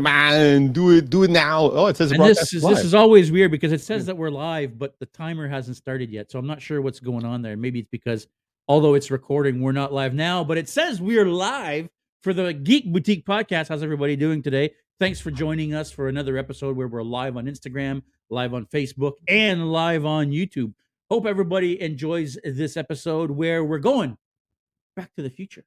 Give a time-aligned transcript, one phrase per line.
[0.00, 1.70] Come on, do it, do it now.
[1.70, 2.76] Oh, it says and this is live.
[2.76, 6.08] this is always weird because it says that we're live, but the timer hasn't started
[6.08, 6.30] yet.
[6.30, 7.54] So I'm not sure what's going on there.
[7.54, 8.26] Maybe it's because
[8.66, 11.90] although it's recording, we're not live now, but it says we're live
[12.22, 13.68] for the Geek Boutique podcast.
[13.68, 14.72] How's everybody doing today?
[14.98, 19.16] Thanks for joining us for another episode where we're live on Instagram, live on Facebook,
[19.28, 20.72] and live on YouTube.
[21.10, 24.16] Hope everybody enjoys this episode where we're going
[24.96, 25.66] back to the future.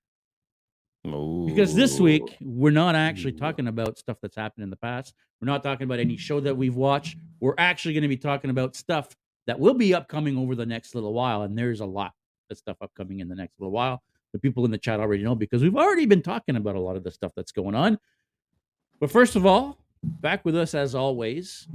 [1.45, 2.03] Because this oh.
[2.03, 3.39] week we're not actually mm.
[3.39, 5.13] talking about stuff that's happened in the past.
[5.41, 7.17] We're not talking about any show that we've watched.
[7.41, 9.13] We're actually going to be talking about stuff
[9.45, 11.41] that will be upcoming over the next little while.
[11.41, 12.13] And there's a lot
[12.49, 14.01] of stuff upcoming in the next little while.
[14.31, 16.95] The people in the chat already know because we've already been talking about a lot
[16.95, 17.99] of the stuff that's going on.
[18.99, 21.67] But first of all, back with us as always,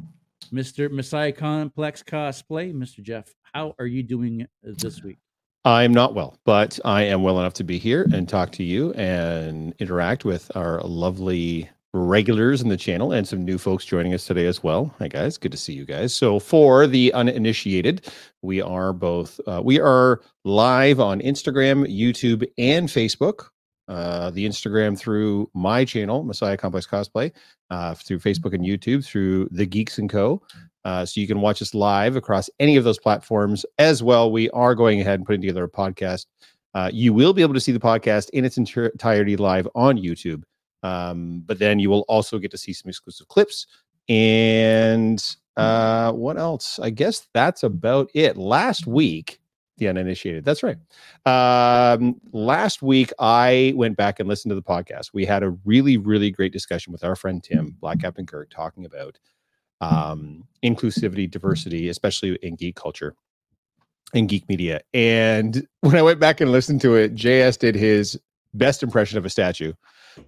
[0.52, 0.91] Mr.
[0.91, 3.02] Messiah Complex Cosplay, Mr.
[3.02, 3.34] Jeff.
[3.52, 5.19] How are you doing this week?
[5.64, 8.92] I'm not well, but I am well enough to be here and talk to you
[8.94, 14.24] and interact with our lovely regulars in the channel and some new folks joining us
[14.24, 14.94] today as well.
[14.98, 16.14] Hi guys, good to see you guys.
[16.14, 18.06] So for the uninitiated,
[18.42, 23.48] we are both uh, we are live on Instagram, YouTube, and Facebook.
[23.88, 27.33] Uh, the Instagram through my channel, Messiah Complex Cosplay,
[27.70, 30.42] uh, through Facebook and YouTube through the Geeks and Co.
[30.89, 34.33] Uh, so you can watch us live across any of those platforms as well.
[34.33, 36.25] We are going ahead and putting together a podcast.
[36.72, 40.45] Uh, you will be able to see the podcast in its entirety live on YouTube,
[40.83, 43.67] um, but then you will also get to see some exclusive clips.
[44.08, 45.22] And
[45.58, 46.78] uh, what else?
[46.78, 48.39] I guess that's about it.
[48.39, 49.41] Last week,
[49.77, 50.42] the uninitiated.
[50.42, 50.78] That's right.
[51.27, 55.11] Um, last week, I went back and listened to the podcast.
[55.12, 58.86] We had a really, really great discussion with our friend Tim, Black Captain Kirk, talking
[58.86, 59.19] about
[59.80, 63.14] um, inclusivity, diversity, especially in geek culture
[64.14, 64.80] and geek media.
[64.94, 68.18] And when I went back and listened to it, JS did his
[68.54, 69.72] best impression of a statue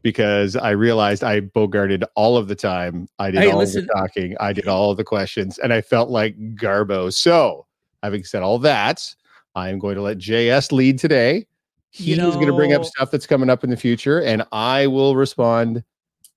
[0.02, 3.08] because I realized I bogarted all of the time.
[3.18, 3.86] I did hey, all listen.
[3.86, 7.12] the talking, I did all of the questions, and I felt like Garbo.
[7.12, 7.66] So,
[8.02, 9.14] having said all that,
[9.54, 11.46] I am going to let JS lead today.
[11.90, 14.44] He you know, going to bring up stuff that's coming up in the future, and
[14.52, 15.82] I will respond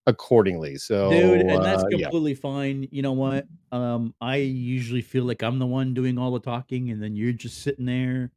[0.07, 0.77] accordingly.
[0.77, 2.39] So, dude, and that's uh, completely yeah.
[2.41, 2.87] fine.
[2.91, 3.45] You know what?
[3.71, 7.33] Um, I usually feel like I'm the one doing all the talking, and then you're
[7.33, 8.31] just sitting there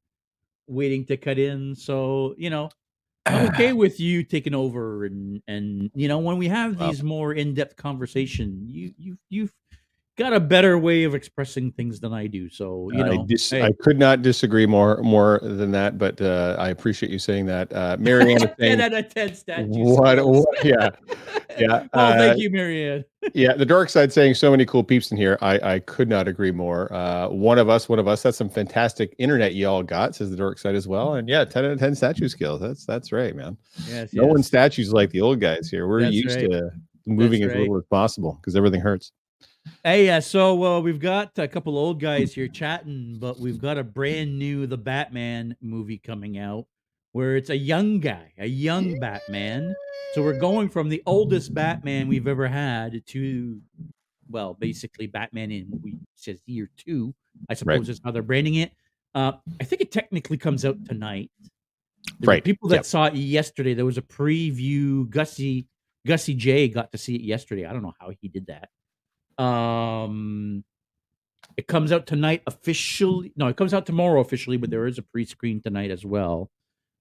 [0.69, 1.75] waiting to cut in.
[1.75, 2.71] So, you know,
[3.27, 7.09] I'm okay with you taking over, and and you know, when we have these well,
[7.09, 9.53] more in depth conversation, you you you've
[10.17, 12.49] got a better way of expressing things than I do.
[12.49, 13.63] So you know, I, dis- hey.
[13.63, 15.99] I could not disagree more more than that.
[15.99, 18.51] But uh, I appreciate you saying that, uh, Marianne.
[18.59, 19.69] saying, out of ten statue.
[19.69, 20.47] What, what?
[20.65, 20.89] Yeah,
[21.59, 21.87] yeah.
[21.93, 23.05] oh, uh, thank you, Marianne.
[23.35, 25.39] yeah, the dark side saying so many cool peeps in here.
[25.41, 26.93] I I could not agree more.
[26.93, 28.23] Uh, one of us, one of us.
[28.23, 30.15] That's some fantastic internet y'all got.
[30.15, 31.15] Says the dark side as well.
[31.15, 32.61] And yeah, ten out of ten statue skills.
[32.61, 33.57] That's that's right, man.
[33.87, 34.31] Yes, no yes.
[34.31, 35.87] one statues like the old guys here.
[35.87, 36.51] We're that's used right.
[36.51, 36.71] to
[37.07, 37.61] moving that's as right.
[37.63, 39.13] little as possible because everything hurts.
[39.85, 43.79] Hey, uh, so uh, we've got a couple old guys here chatting, but we've got
[43.79, 46.67] a brand new The Batman movie coming out
[47.13, 49.75] where it's a young guy, a young Batman.
[50.13, 53.61] So we're going from the oldest Batman we've ever had to,
[54.29, 57.15] well, basically Batman in what we says year two.
[57.49, 57.89] I suppose right.
[57.89, 58.73] is how they're branding it.
[59.15, 61.31] Uh, I think it technically comes out tonight.
[62.21, 62.45] There right.
[62.45, 62.85] people that yep.
[62.85, 63.73] saw it yesterday.
[63.73, 65.09] There was a preview.
[65.09, 65.67] Gussie
[66.07, 67.67] Gussie J got to see it yesterday.
[67.67, 68.69] I don't know how he did that.
[69.39, 70.65] Um,
[71.57, 73.33] it comes out tonight officially.
[73.37, 76.51] No, it comes out tomorrow officially, but there is a pre-screen tonight as well.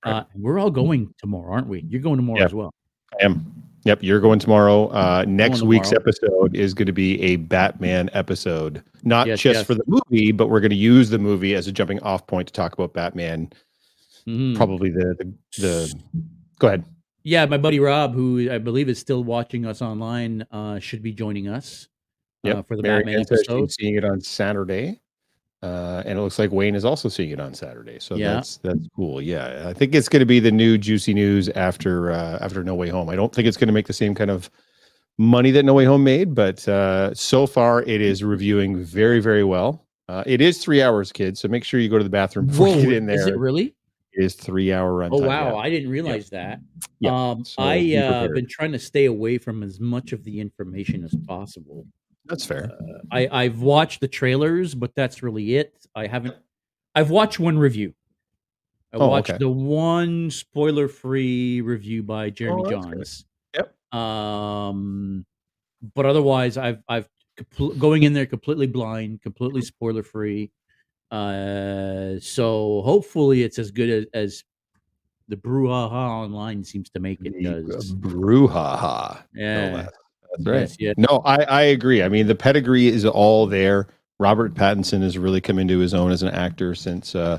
[0.03, 1.83] Uh, we're all going tomorrow, aren't we?
[1.89, 2.71] You're going tomorrow yeah, as well.
[3.19, 3.63] I am.
[3.85, 4.87] Yep, you're going tomorrow.
[4.87, 5.69] Uh, next tomorrow.
[5.69, 9.65] week's episode is going to be a Batman episode, not yes, just yes.
[9.65, 12.47] for the movie, but we're going to use the movie as a jumping off point
[12.47, 13.51] to talk about Batman.
[14.27, 14.55] Mm.
[14.55, 15.93] Probably the, the the.
[16.59, 16.85] Go ahead.
[17.23, 21.11] Yeah, my buddy Rob, who I believe is still watching us online, uh, should be
[21.11, 21.87] joining us
[22.45, 22.57] yep.
[22.57, 23.71] uh, for the Mary Batman episode.
[23.71, 25.01] Seeing it on Saturday.
[25.63, 28.35] Uh, and it looks like Wayne is also seeing it on Saturday, so yeah.
[28.35, 29.19] that's that's cool.
[29.19, 32.75] Yeah, I think it's going to be the new juicy news after uh, after No
[32.75, 33.09] Way Home.
[33.09, 34.51] I don't think it's going to make the same kind of
[35.17, 39.43] money that No Way Home made, but uh, so far it is reviewing very very
[39.43, 39.87] well.
[40.07, 42.67] Uh, it is three hours, kids, so make sure you go to the bathroom before
[42.67, 43.21] Whoa, you get in there.
[43.21, 43.73] Is it really?
[44.13, 45.09] It is three hour run.
[45.11, 45.55] Oh wow, yeah.
[45.55, 46.49] I didn't realize yeah.
[46.49, 46.59] that.
[46.99, 47.29] Yeah.
[47.31, 51.03] Um, so I uh, been trying to stay away from as much of the information
[51.03, 51.87] as possible.
[52.27, 52.71] That's fair.
[52.71, 55.85] Uh, I I've watched the trailers, but that's really it.
[55.95, 56.35] I haven't.
[56.95, 57.93] I've watched one review.
[58.93, 59.39] I oh, watched okay.
[59.39, 63.25] the one spoiler-free review by Jeremy oh, Jahns.
[63.53, 63.99] Yep.
[63.99, 65.25] Um,
[65.93, 70.51] but otherwise, I've I've compl- going in there completely blind, completely spoiler-free.
[71.11, 74.43] Uh, so hopefully it's as good as, as
[75.27, 77.93] the Brouhaha online seems to make it does.
[77.93, 79.23] Brouhaha.
[79.33, 79.87] Yeah.
[80.39, 80.77] That's right.
[80.79, 80.93] Yeah.
[80.97, 82.03] No, I, I agree.
[82.03, 83.87] I mean, the pedigree is all there.
[84.17, 87.37] Robert Pattinson has really come into his own as an actor since uh,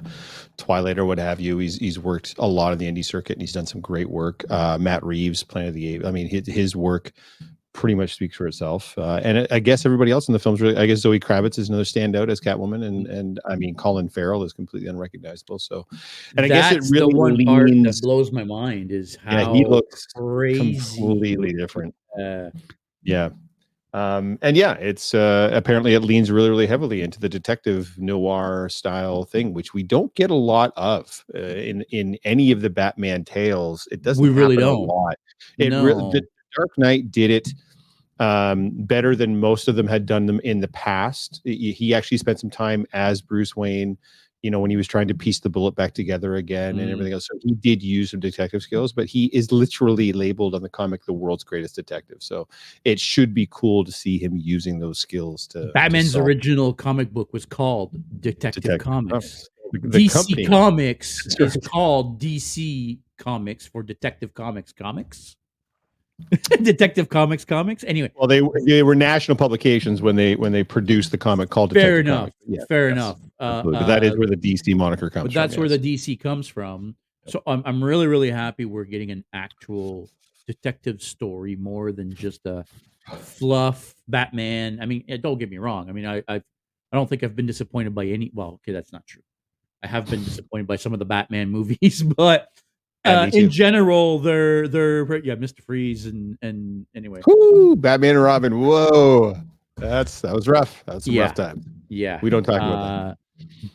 [0.58, 1.56] Twilight or what have you.
[1.56, 4.44] He's he's worked a lot of the indie circuit and he's done some great work.
[4.50, 6.04] Uh, Matt Reeves, Planet of the Apes.
[6.04, 7.12] I mean, his, his work
[7.72, 8.96] pretty much speaks for itself.
[8.98, 10.76] Uh, and I guess everybody else in the film's really.
[10.76, 14.42] I guess Zoe Kravitz is another standout as Catwoman, and and I mean Colin Farrell
[14.42, 15.58] is completely unrecognizable.
[15.58, 15.86] So,
[16.36, 19.52] and I guess it really the one part that blows my mind is how Yeah,
[19.54, 20.98] he looks crazy.
[20.98, 21.94] completely different.
[22.18, 22.50] Uh,
[23.06, 23.30] Yeah.
[23.94, 28.68] Um, and yeah, it's uh, apparently it leans really, really heavily into the detective noir
[28.68, 32.68] style thing, which we don't get a lot of uh, in in any of the
[32.68, 33.88] Batman tales.
[33.90, 34.22] It doesn't.
[34.22, 34.76] We really don't.
[34.76, 35.16] A lot.
[35.56, 36.10] It really, No.
[36.10, 36.22] the
[36.54, 37.48] Dark Knight did it
[38.18, 41.40] um, better than most of them had done them in the past.
[41.44, 43.96] He actually spent some time as Bruce Wayne.
[44.42, 46.92] You know, when he was trying to piece the bullet back together again and Mm.
[46.92, 47.26] everything else.
[47.26, 51.04] So he did use some detective skills, but he is literally labeled on the comic
[51.04, 52.18] the world's greatest detective.
[52.20, 52.46] So
[52.84, 56.72] it should be cool to see him using those skills to to Batman's solve original
[56.74, 57.90] comic book was called
[58.20, 59.48] Detective, Detective Comics.
[59.72, 65.34] The, the DC company, Comics is called DC Comics for Detective Comics Comics.
[66.62, 67.84] Detective Comics Comics.
[67.84, 71.50] Anyway, well, they were- they were national publications when they when they produced the comic
[71.50, 72.20] called fair Detective enough.
[72.20, 72.36] Comics.
[72.46, 73.18] Yeah, fair yes, enough.
[73.38, 75.62] Uh, but that is uh, where the DC moniker comes but that's from.
[75.62, 75.80] where yes.
[75.80, 76.96] the DC comes from.
[77.26, 80.08] So I'm I'm really really happy we're getting an actual
[80.46, 82.64] detective story more than just a
[83.18, 84.78] fluff Batman.
[84.80, 85.88] I mean, eh, don't get me wrong.
[85.88, 86.42] I mean, I I, I
[86.92, 88.30] don't think I've been disappointed by any.
[88.32, 89.22] Well, okay, that's not true.
[89.82, 92.48] I have been disappointed by some of the Batman movies, but
[93.06, 98.60] uh, in general, they're they're yeah, Mister Freeze and and anyway, Woo, Batman and Robin.
[98.60, 99.36] Whoa,
[99.76, 100.82] that's that was rough.
[100.86, 101.22] That's some Yeah.
[101.22, 101.64] rough time.
[101.88, 103.12] yeah, We don't talk about that.
[103.12, 103.14] Uh,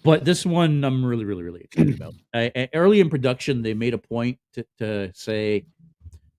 [0.04, 2.14] but this one I'm really, really, really excited about.
[2.34, 5.66] Uh, uh, early in production, they made a point to, to say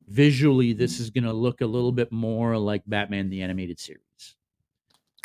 [0.08, 4.00] visually this is going to look a little bit more like Batman the animated series.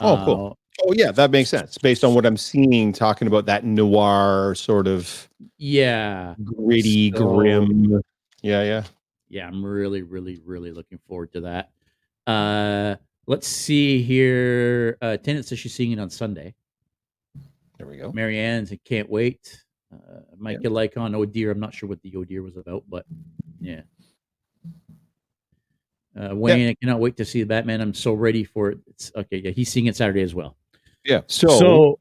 [0.02, 0.58] Oh, cool.
[0.86, 2.94] Oh yeah, that makes sense based on what I'm seeing.
[2.94, 5.28] Talking about that noir sort of
[5.58, 8.02] yeah, gritty, So- grim.
[8.44, 8.84] Yeah, yeah.
[9.30, 9.48] yeah.
[9.48, 11.72] I'm really, really, really looking forward to that.
[12.28, 12.96] Uh,
[13.26, 14.98] let's see here.
[15.02, 16.54] Uh, Tennant says she's seeing it on Sunday.
[17.78, 18.12] There we go.
[18.12, 19.64] Marianne's I can't wait.
[19.92, 21.52] Uh, Micah Lycon, Oh Dear.
[21.52, 23.06] I'm not sure what the Oh Dear was about, but
[23.60, 23.82] yeah.
[26.20, 27.80] Uh, Wayne, I cannot wait to see the Batman.
[27.80, 28.80] I'm so ready for it.
[28.88, 29.38] It's okay.
[29.38, 30.58] Yeah, he's seeing it Saturday as well.
[31.08, 31.22] Yeah.
[31.28, 32.00] So, so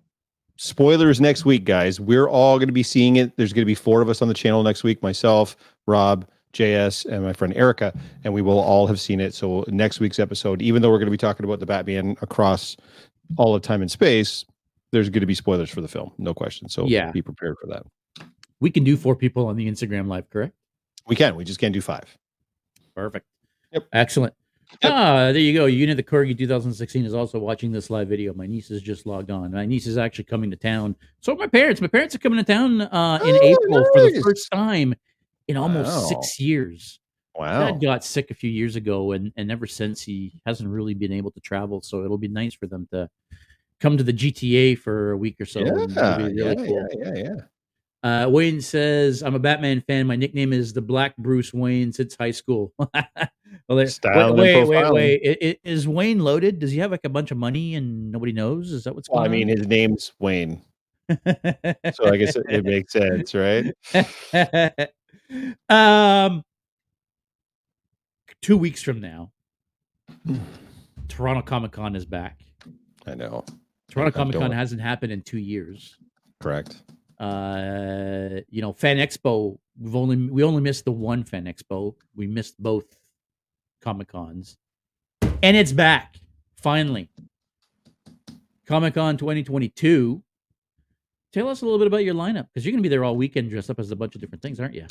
[0.57, 2.01] spoilers next week, guys.
[2.01, 3.37] We're all going to be seeing it.
[3.37, 5.03] There's going to be four of us on the channel next week.
[5.03, 5.57] Myself,
[5.87, 9.33] Rob, JS, and my friend Erica, and we will all have seen it.
[9.33, 12.77] So next week's episode, even though we're going to be talking about the Batman across
[13.37, 14.45] all of time and space,
[14.91, 16.69] there's going to be spoilers for the film, no question.
[16.69, 17.11] So Yeah.
[17.13, 17.85] be prepared for that.
[18.61, 20.55] we can do four people on the Instagram live, correct?
[21.07, 21.37] We can.
[21.37, 22.05] We just can't do five.
[22.95, 23.27] Perfect.
[23.73, 23.89] Yep.
[23.93, 24.35] Excellent.
[24.83, 25.67] Ah, there you go.
[25.67, 28.35] Unit the Corgi 2016 is also watching this live video.
[28.35, 29.53] My niece has just logged on.
[29.53, 30.97] My niece is actually coming to town.
[31.21, 31.81] So are my parents.
[31.81, 34.95] My parents are coming to town uh, in Oh, April for the first time
[35.49, 36.07] in almost Wow.
[36.07, 37.01] six years.
[37.35, 37.71] Wow.
[37.71, 41.13] Dad got sick a few years ago, and and ever since he hasn't really been
[41.13, 41.81] able to travel.
[41.83, 43.09] So it'll be nice for them to
[43.81, 45.61] come to the GTA for a week or so.
[45.61, 45.93] yeah, and
[46.37, 46.89] yeah, really cool.
[46.99, 48.25] yeah, yeah, yeah.
[48.25, 50.07] Uh, Wayne says, "I'm a Batman fan.
[50.07, 52.73] My nickname is the Black Bruce Wayne since high school."
[53.69, 55.39] well, there, Style and wait, wait, wait, wait.
[55.43, 56.59] I- I- Is Wayne loaded?
[56.59, 58.73] Does he have like a bunch of money and nobody knows?
[58.73, 60.63] Is that what's Well, I going mean, his name's Wayne,
[61.09, 61.19] on?
[61.95, 63.73] so I guess it, it makes sense, right?
[65.69, 66.43] um,
[68.43, 69.33] two weeks from now,
[71.09, 72.41] Toronto Comic Con is back.
[73.07, 73.45] I know.
[73.91, 75.97] Toronto Comic Con hasn't happened in two years.
[76.41, 76.83] Correct.
[77.19, 79.57] Uh, you know, Fan Expo.
[79.79, 81.95] We've only we only missed the one Fan Expo.
[82.15, 82.85] We missed both
[83.87, 84.57] Comic Cons,
[85.45, 86.17] and it's back
[86.61, 87.09] finally.
[88.67, 90.21] Comic Con 2022.
[91.33, 93.15] Tell us a little bit about your lineup because you're going to be there all
[93.15, 94.87] weekend dressed up as a bunch of different things, aren't you?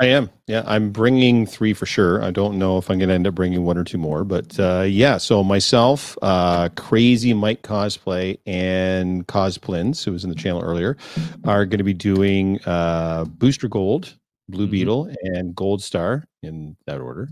[0.00, 0.30] I am.
[0.46, 2.22] Yeah, I'm bringing three for sure.
[2.24, 4.58] I don't know if I'm going to end up bringing one or two more, but
[4.58, 5.18] uh, yeah.
[5.18, 10.96] So myself, uh, Crazy Mike Cosplay, and Cosplins, who was in the channel earlier,
[11.44, 14.14] are going to be doing uh, Booster Gold,
[14.48, 14.70] Blue Mhm.
[14.70, 17.28] Beetle, and Gold Star in that order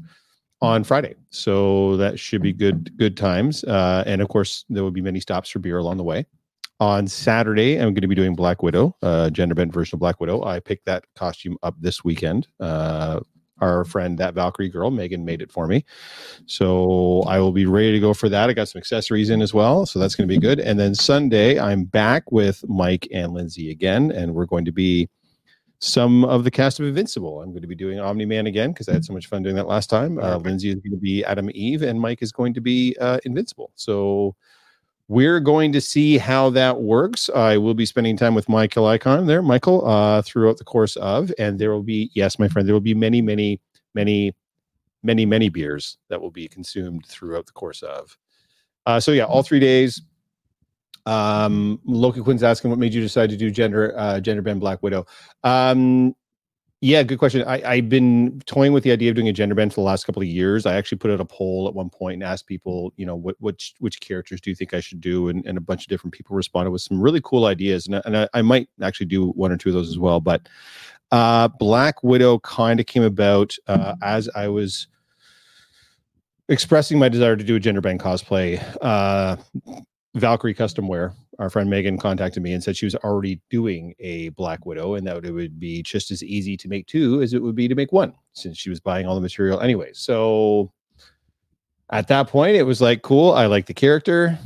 [0.62, 1.14] on Friday.
[1.30, 3.64] So that should be good good times.
[3.64, 6.26] Uh, and of course, there will be many stops for beer along the way.
[6.78, 10.20] On Saturday, I'm going to be doing Black Widow, uh, gender bent version of Black
[10.20, 10.44] Widow.
[10.44, 12.48] I picked that costume up this weekend.
[12.60, 13.20] Uh,
[13.60, 15.84] our friend, that Valkyrie girl, Megan, made it for me.
[16.44, 18.50] So I will be ready to go for that.
[18.50, 19.86] I got some accessories in as well.
[19.86, 20.60] So that's going to be good.
[20.60, 25.08] And then Sunday, I'm back with Mike and Lindsay again, and we're going to be
[25.78, 27.42] some of the cast of Invincible.
[27.42, 29.56] I'm going to be doing Omni Man again because I had so much fun doing
[29.56, 30.18] that last time.
[30.18, 33.18] Uh, Lindsay is going to be Atom Eve, and Mike is going to be uh,
[33.24, 33.70] Invincible.
[33.74, 34.34] So
[35.08, 37.30] we're going to see how that works.
[37.34, 41.32] I will be spending time with Michael Icon there, Michael, uh, throughout the course of,
[41.38, 43.60] and there will be, yes, my friend, there will be many, many,
[43.94, 44.34] many,
[45.02, 48.16] many, many beers that will be consumed throughout the course of.
[48.86, 50.02] Uh, so yeah, all three days.
[51.06, 54.82] Um, Loki Quinn's asking what made you decide to do gender uh, gender bend Black
[54.82, 55.06] Widow.
[55.44, 56.14] Um,
[56.82, 57.42] yeah, good question.
[57.46, 60.04] I, have been toying with the idea of doing a gender bend for the last
[60.04, 60.66] couple of years.
[60.66, 63.34] I actually put out a poll at one point and asked people, you know, what
[63.38, 66.12] which which characters do you think I should do, and, and a bunch of different
[66.12, 69.52] people responded with some really cool ideas, and, and I, I might actually do one
[69.52, 70.20] or two of those as well.
[70.20, 70.48] But
[71.12, 74.86] uh, Black Widow kind of came about uh, as I was
[76.48, 78.62] expressing my desire to do a gender bend cosplay.
[78.82, 79.36] Uh,
[80.16, 84.30] Valkyrie Custom Wear, our friend Megan contacted me and said she was already doing a
[84.30, 87.42] Black Widow and that it would be just as easy to make two as it
[87.42, 89.90] would be to make one since she was buying all the material anyway.
[89.92, 90.72] So
[91.90, 93.32] at that point, it was like, cool.
[93.32, 94.38] I like the character.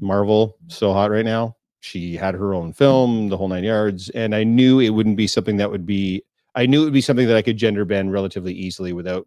[0.00, 1.56] Marvel, so hot right now.
[1.80, 4.10] She had her own film, the whole nine yards.
[4.10, 6.22] And I knew it wouldn't be something that would be,
[6.54, 9.26] I knew it would be something that I could gender bend relatively easily without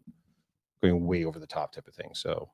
[0.84, 2.12] going way over the top type of thing.
[2.14, 2.52] So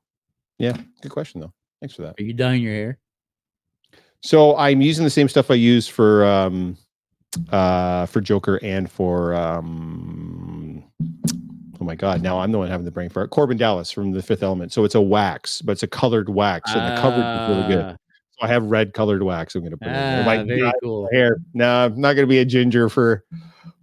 [0.58, 1.54] yeah, good question though.
[1.82, 2.16] Thanks for that.
[2.18, 3.00] Are you dyeing your hair?
[4.22, 6.78] So I'm using the same stuff I use for um
[7.52, 10.84] uh for Joker and for um
[11.82, 13.32] oh my god, now I'm the one having the brain fart.
[13.32, 14.72] Korben Dallas from the Fifth Element.
[14.72, 17.86] So it's a wax, but it's a colored wax, and the coverage is really good.
[17.86, 17.98] Ah.
[18.32, 19.56] So I have red colored wax.
[19.56, 21.10] I'm going to put ah, in my, cool.
[21.12, 21.38] hair.
[21.54, 23.24] No, I'm not going to be a ginger for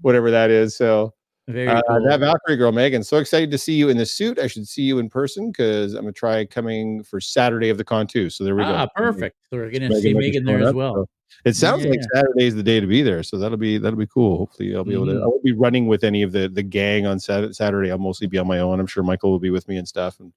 [0.00, 0.76] whatever that is.
[0.76, 1.14] So
[1.49, 2.05] very uh, cool.
[2.05, 3.05] That Valkyrie girl, Megan.
[3.05, 4.38] So excited to see you in the suit.
[4.38, 7.85] I should see you in person because I'm gonna try coming for Saturday of the
[7.85, 8.31] con too.
[8.31, 8.75] So there we ah, go.
[8.75, 9.37] Ah, perfect.
[9.50, 10.95] So we're gonna Megan see Megan there as well.
[10.95, 11.09] So
[11.45, 11.91] it sounds yeah.
[11.91, 13.23] like Saturday is the day to be there.
[13.23, 14.38] So that'll be that'll be cool.
[14.38, 14.97] Hopefully I'll be mm-hmm.
[14.97, 15.12] able to.
[15.12, 15.23] Mm-hmm.
[15.23, 17.91] I won't be running with any of the the gang on Saturday.
[17.91, 18.81] I'll mostly be on my own.
[18.81, 20.33] I'm sure Michael will be with me and stuff, and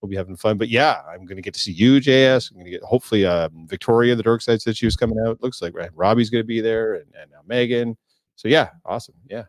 [0.00, 0.56] we'll be having fun.
[0.56, 2.52] But yeah, I'm gonna get to see you, JS.
[2.52, 5.42] I'm gonna get hopefully um, Victoria, the Dork Side said she was coming out.
[5.42, 5.90] Looks like right.
[5.94, 7.96] Robbie's gonna be there, and, and now Megan.
[8.36, 9.14] So yeah, awesome.
[9.28, 9.44] Yeah,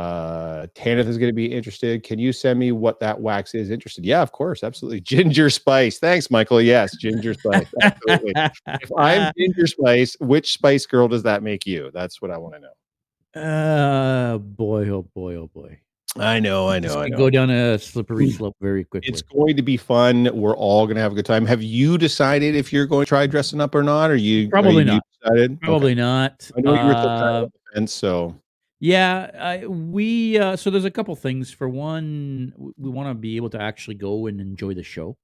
[0.00, 2.02] uh Tanith is going to be interested.
[2.02, 4.04] Can you send me what that wax is interested?
[4.04, 5.00] Yeah, of course, absolutely.
[5.12, 5.98] Ginger spice.
[5.98, 6.62] Thanks, Michael.
[6.62, 7.66] Yes, ginger spice.
[7.82, 8.32] Absolutely.
[8.34, 11.90] if I'm ginger spice, which spice girl does that make you?
[11.92, 13.40] That's what I want to know.
[13.40, 15.78] Uh boy, oh boy, oh boy.
[16.16, 17.16] I know, I know, I know.
[17.16, 19.08] Go down a slippery slope very quickly.
[19.08, 20.28] It's going to be fun.
[20.34, 21.46] We're all going to have a good time.
[21.46, 24.10] Have you decided if you're going to try dressing up or not?
[24.10, 25.02] Are you probably are you not?
[25.22, 25.60] Decided?
[25.60, 26.00] Probably okay.
[26.00, 26.50] not.
[26.56, 28.34] I know you were uh, the fence, And so
[28.80, 31.52] yeah, I, we uh, so there's a couple things.
[31.52, 35.18] For one, we want to be able to actually go and enjoy the show.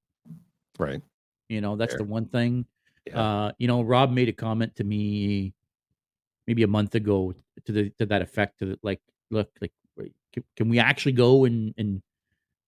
[0.78, 1.00] Right.
[1.48, 1.98] You know, that's Fair.
[1.98, 2.66] the one thing.
[3.06, 3.20] Yeah.
[3.20, 5.54] Uh, you know, Rob made a comment to me
[6.46, 7.32] maybe a month ago
[7.64, 8.58] to the to that effect.
[8.58, 9.72] To the, like, look, like,
[10.34, 12.02] can, can we actually go and and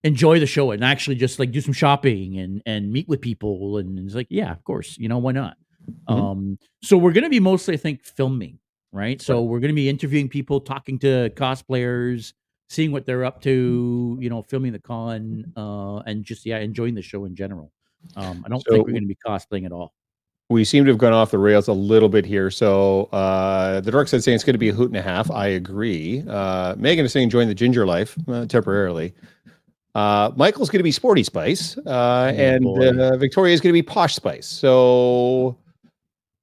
[0.05, 3.77] enjoy the show and actually just like do some shopping and and meet with people?
[3.77, 4.97] And it's like, yeah, of course.
[4.97, 5.59] You know, why not?
[6.09, 6.15] Mm-hmm.
[6.15, 8.59] Um, so we're gonna be mostly, I think, filming
[8.93, 9.21] right?
[9.21, 12.33] So we're going to be interviewing people, talking to cosplayers,
[12.69, 16.95] seeing what they're up to, you know, filming the con, uh, and just yeah, enjoying
[16.95, 17.73] the show in general.
[18.17, 19.95] Um, I don't so, think we're going to be cosplaying at all.
[20.51, 22.51] We seem to have gone off the rails a little bit here.
[22.51, 25.31] So uh, the dark side saying it's going to be a hoot and a half.
[25.31, 26.25] I agree.
[26.27, 29.15] Uh, Megan is saying join the ginger life uh, temporarily.
[29.95, 33.75] Uh, Michael's going to be sporty spice, uh, oh, and uh, Victoria is going to
[33.75, 34.47] be posh spice.
[34.47, 35.59] So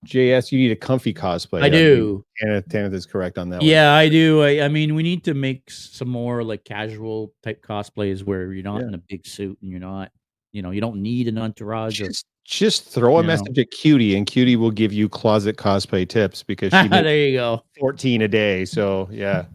[0.06, 1.64] JS, you need a comfy cosplay.
[1.64, 2.24] I do.
[2.42, 3.62] Tanith, Tanith is correct on that.
[3.62, 4.00] Yeah, one.
[4.00, 4.44] I do.
[4.44, 8.64] I, I, mean, we need to make some more like casual type cosplays where you're
[8.64, 8.88] not yeah.
[8.88, 10.12] in a big suit and you're not,
[10.52, 11.98] you know, you don't need an entourage.
[11.98, 13.62] Just, just throw a message know.
[13.62, 17.64] at Cutie, and Cutie will give you closet cosplay tips because she there you go,
[17.80, 18.66] fourteen a day.
[18.66, 19.46] So yeah.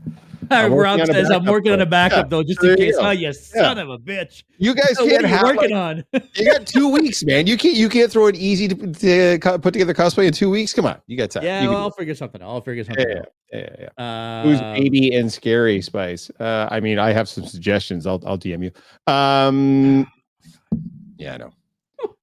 [0.51, 3.33] Rob says, "I'm working on a backup yeah, though, just in case." Oh, you yeah.
[3.33, 4.45] son of a bitch!
[4.59, 6.23] You guys so can't What are have working like, on.
[6.35, 7.47] you got two weeks, man.
[7.47, 10.73] You can't you can't throw an easy to, to, put together cosplay in two weeks.
[10.73, 11.45] Come on, you got time.
[11.45, 12.43] Yeah, well, I'll figure something.
[12.43, 13.07] I'll figure something.
[13.07, 13.87] Yeah, yeah, yeah.
[13.99, 14.05] yeah.
[14.05, 16.31] Uh, Who's baby and scary spice?
[16.41, 18.07] Uh, I mean, I have some suggestions.
[18.07, 19.13] I'll I'll DM you.
[19.13, 20.11] Um,
[21.19, 21.53] yeah, I know.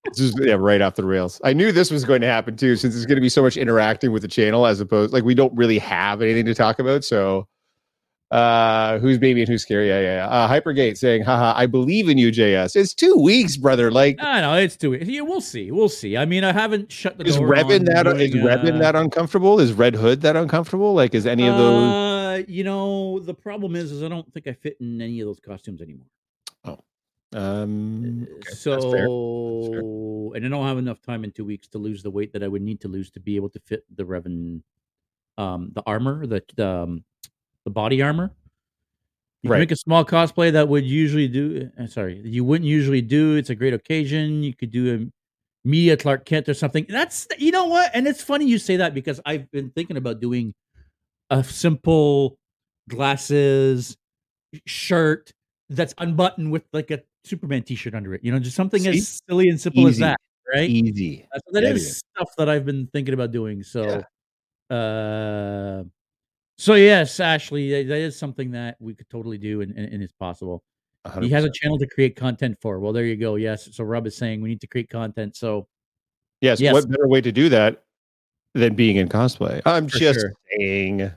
[0.06, 1.40] this is yeah, right off the rails.
[1.44, 3.58] I knew this was going to happen too, since there's going to be so much
[3.58, 7.04] interacting with the channel as opposed like we don't really have anything to talk about.
[7.04, 7.48] So
[8.32, 10.28] uh who's baby and who's scary yeah yeah, yeah.
[10.28, 14.42] uh hypergate saying haha i believe in you js it's two weeks brother like i
[14.42, 17.24] know it's two weeks yeah we'll see we'll see i mean i haven't shut the
[17.24, 20.94] is door Revan that doing, is Revan uh, that uncomfortable is red hood that uncomfortable
[20.94, 24.46] like is any of those uh you know the problem is is i don't think
[24.46, 26.08] i fit in any of those costumes anymore
[26.66, 26.80] oh
[27.34, 28.52] um okay.
[28.52, 29.08] so That's fair.
[29.08, 29.80] That's fair.
[30.36, 32.48] and i don't have enough time in two weeks to lose the weight that i
[32.50, 34.62] would need to lose to be able to fit the Revan
[35.38, 37.04] um the armor the, the um
[37.68, 38.32] the body armor.
[39.44, 39.58] You Right.
[39.58, 41.70] can make a small cosplay that would usually do.
[41.78, 43.36] uh, Sorry, you wouldn't usually do.
[43.36, 44.42] It's a great occasion.
[44.42, 46.86] You could do a media Clark Kent or something.
[46.88, 50.22] That's you know what, and it's funny you say that because I've been thinking about
[50.22, 50.54] doing
[51.30, 52.38] a simple
[52.90, 53.98] glasses
[54.66, 55.32] shirt
[55.70, 58.24] that's unbuttoned with like a Superman T-shirt under it.
[58.24, 58.90] You know, just something See?
[58.90, 60.18] as silly and simple as that,
[60.54, 60.70] right?
[60.70, 61.28] Easy.
[61.32, 63.64] That's, so that Yeah, is stuff that I've been thinking about doing.
[63.64, 64.04] So,
[64.70, 65.84] uh,
[66.58, 70.04] so yes, Ashley, that that is something that we could totally do and, and, and
[70.04, 70.64] it's possible.
[71.22, 72.80] He has a channel to create content for.
[72.80, 73.36] Well, there you go.
[73.36, 73.70] Yes.
[73.72, 75.38] So Rob is saying we need to create content.
[75.38, 75.68] So
[76.42, 76.74] Yes, Yes.
[76.74, 77.84] What better way to do that
[78.54, 79.62] than being in cosplay?
[79.66, 80.34] I'm For just sure.
[80.58, 81.12] saying.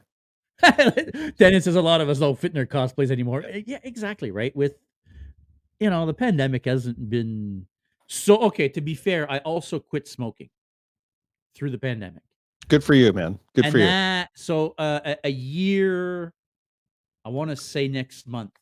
[1.38, 3.44] Dennis says a lot of us don't fit in their cosplays anymore.
[3.44, 4.30] Uh, Yeah, exactly.
[4.30, 4.54] Right.
[4.54, 4.74] With
[5.78, 7.66] you know, the pandemic hasn't been
[8.06, 8.68] so okay.
[8.68, 10.50] To be fair, I also quit smoking
[11.54, 12.22] through the pandemic.
[12.70, 13.38] Good for you, man.
[13.54, 13.84] Good and for you.
[13.84, 16.32] that so uh, a, a year
[17.24, 18.52] i want to say next month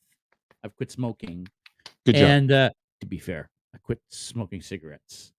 [0.65, 1.47] i've quit smoking
[2.07, 2.31] Good job.
[2.31, 5.33] and uh, to be fair i quit smoking cigarettes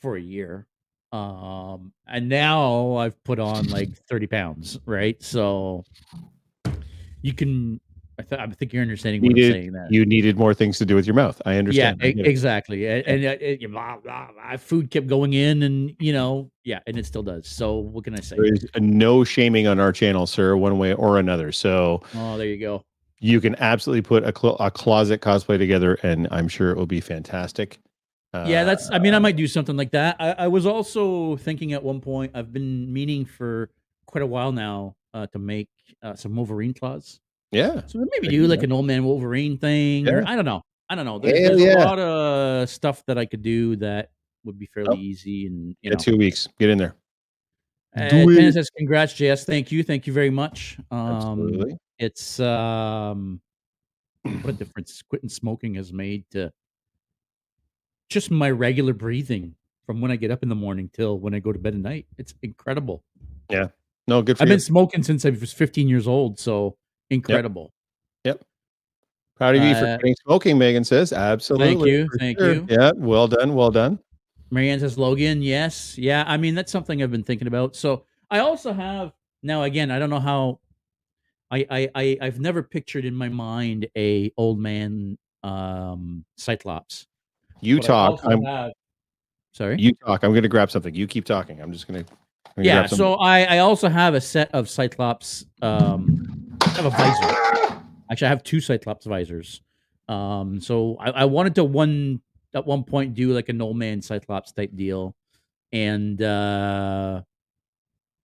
[0.00, 0.66] for a year
[1.12, 5.84] um and now i've put on like 30 pounds right so
[7.22, 7.80] you can
[8.18, 10.78] i, th- I think you're understanding what Needed- i'm saying that you needed more things
[10.78, 11.40] to do with your mouth.
[11.46, 12.00] I understand.
[12.02, 12.28] I get it.
[12.28, 16.50] exactly and, and uh, it- blah, blah, blah, food kept going in and you know
[16.64, 19.78] yeah and it still does so what can i say There is no shaming on
[19.80, 21.52] our channel, sir, one way or another.
[21.52, 22.82] So oh there you go
[23.18, 26.84] you can absolutely put a, clo- a closet cosplay together, and I'm sure it will
[26.86, 27.78] be fantastic.
[28.34, 31.36] yeah Uh, that's i mean i might do something like that I, I was also
[31.36, 33.70] thinking at one point i've been meaning for
[34.04, 35.68] quite a while now uh, to make
[36.02, 37.20] uh, some wolverine claws
[37.52, 37.82] yeah.
[37.86, 41.04] so maybe do like an old man wolverine thing or i don't know i don't
[41.06, 41.78] know there's, there's yeah.
[41.78, 44.10] a lot of stuff that i could do that
[44.44, 45.00] would be fairly Oh.
[45.00, 46.48] easy and you Yeah, know two weeks.
[46.58, 46.94] Get in there.
[47.96, 51.76] uh, do says congrats js thank you thank you very much um Absolutely.
[51.98, 53.40] it's um
[54.22, 56.52] what a difference quitting smoking has made to
[58.08, 61.38] just my regular breathing from when I get up in the morning till when I
[61.38, 62.06] go to bed at night.
[62.18, 63.04] It's incredible.
[63.50, 63.68] Yeah.
[64.08, 64.54] No, good for I've you.
[64.54, 66.76] been smoking since I was 15 years old, so
[67.10, 67.72] incredible.
[68.24, 68.42] Yep.
[69.36, 71.12] Proud of you for uh, quitting smoking, Megan says.
[71.12, 71.74] Absolutely.
[71.74, 72.54] Thank you, thank sure.
[72.54, 72.66] you.
[72.68, 73.54] Yeah, well done.
[73.54, 73.98] Well done.
[74.50, 75.98] Marianne says Logan, yes.
[75.98, 77.76] Yeah, I mean that's something I've been thinking about.
[77.76, 80.60] So I also have now again, I don't know how
[81.50, 87.06] I I, I I've never pictured in my mind a old man um Cyclops.
[87.60, 88.20] You but talk.
[88.24, 88.72] I'm have-
[89.52, 89.76] sorry.
[89.78, 90.22] you talk.
[90.22, 90.94] I'm gonna grab something.
[90.94, 91.60] You keep talking.
[91.60, 92.04] I'm just gonna,
[92.56, 96.45] I'm yeah so i i also have a set of cyclops um
[96.76, 97.82] have a visor.
[98.10, 99.62] Actually i have two cyclops visors.
[100.08, 102.20] Um so i, I wanted to one
[102.54, 105.14] at one point do like a no man cyclops type deal.
[105.72, 107.22] And uh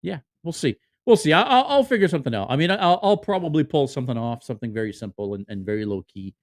[0.02, 0.76] yeah we'll see.
[1.06, 1.34] We'll see.
[1.34, 2.48] I, I'll, I'll figure something out.
[2.50, 6.04] I mean I'll, I'll probably pull something off something very simple and, and very low
[6.14, 6.36] key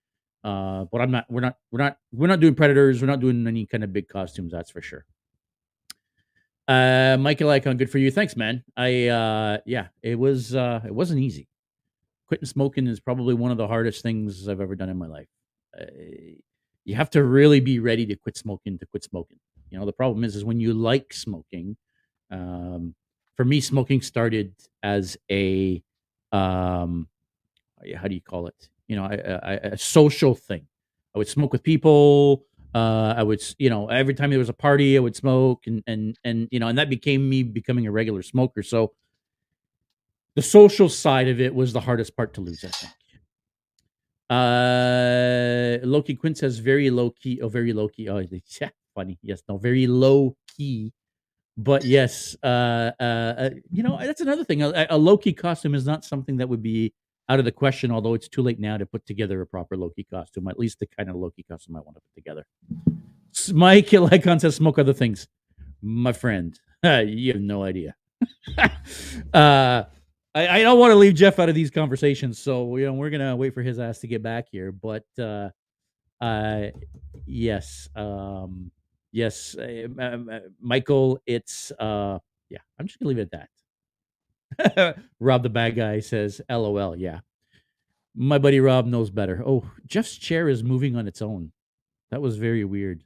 [0.44, 3.00] uh but i'm not we're not we're not we're not doing predators.
[3.00, 5.04] We're not doing any kind of big costumes that's for sure.
[6.68, 8.10] Uh, Michael Icon, good for you.
[8.10, 8.62] Thanks, man.
[8.76, 11.48] I uh yeah, it was uh it wasn't easy.
[12.28, 15.28] Quitting smoking is probably one of the hardest things I've ever done in my life.
[15.78, 15.86] Uh,
[16.84, 19.38] you have to really be ready to quit smoking to quit smoking.
[19.70, 21.76] You know, the problem is is when you like smoking.
[22.30, 22.94] Um
[23.36, 25.82] for me smoking started as a
[26.32, 27.08] um
[27.96, 28.68] how do you call it?
[28.88, 30.66] You know, a, social thing.
[31.14, 34.54] I would smoke with people, uh, I would, you know, every time there was a
[34.54, 37.90] party, I would smoke, and and and you know, and that became me becoming a
[37.92, 38.62] regular smoker.
[38.62, 38.92] So
[40.34, 42.92] the social side of it was the hardest part to lose, I think.
[44.30, 47.40] Uh, Loki Quinn says very low key.
[47.40, 48.08] Oh, very low key.
[48.08, 48.18] Oh,
[48.60, 49.18] yeah, funny.
[49.22, 50.92] Yes, no, very low key.
[51.56, 54.62] But yes, uh, uh, uh, you know, that's another thing.
[54.62, 56.92] A, a low key costume is not something that would be
[57.28, 57.90] out of the question.
[57.90, 60.46] Although it's too late now to put together a proper low key costume.
[60.46, 62.46] At least the kind of low key costume I want to put together.
[63.52, 65.26] Mike Lycon says smoke other things.
[65.82, 67.96] My friend, you have no idea.
[69.32, 69.84] uh,
[70.38, 73.10] I, I don't want to leave Jeff out of these conversations, so you know we're
[73.10, 74.70] gonna wait for his ass to get back here.
[74.70, 75.48] But uh,
[76.20, 76.66] uh,
[77.26, 78.70] yes, um,
[79.10, 82.20] yes, uh, uh, Michael, it's uh,
[82.50, 82.58] yeah.
[82.78, 83.48] I'm just gonna leave it at
[84.58, 84.98] that.
[85.20, 87.20] Rob the bad guy says, "LOL." Yeah,
[88.14, 89.42] my buddy Rob knows better.
[89.44, 91.50] Oh, Jeff's chair is moving on its own.
[92.12, 93.02] That was very weird.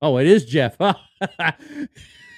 [0.00, 0.76] Oh, it is Jeff.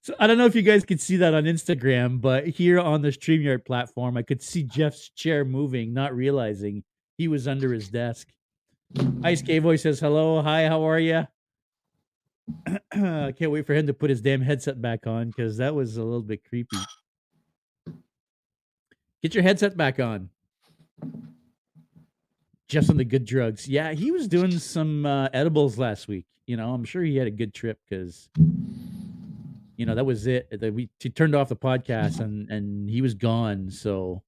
[0.00, 3.02] so I don't know if you guys could see that on Instagram, but here on
[3.02, 6.84] the StreamYard platform, I could see Jeff's chair moving, not realizing
[7.16, 8.28] he was under his desk.
[9.22, 11.26] Ice K Voice says, Hello, hi, how are you?
[12.92, 15.96] I can't wait for him to put his damn headset back on because that was
[15.96, 16.76] a little bit creepy.
[19.22, 20.28] Get your headset back on.
[22.68, 23.68] Just on the good drugs.
[23.68, 26.26] Yeah, he was doing some uh, edibles last week.
[26.46, 28.28] You know, I'm sure he had a good trip because,
[29.76, 30.48] you know, that was it.
[30.60, 32.22] That we she turned off the podcast mm-hmm.
[32.22, 33.70] and and he was gone.
[33.70, 34.22] So,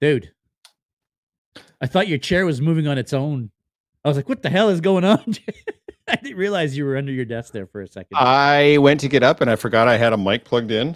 [0.00, 0.32] dude,
[1.80, 3.50] I thought your chair was moving on its own.
[4.04, 5.34] I was like, what the hell is going on?
[6.08, 8.16] I didn't realize you were under your desk there for a second.
[8.16, 10.94] I went to get up and I forgot I had a mic plugged in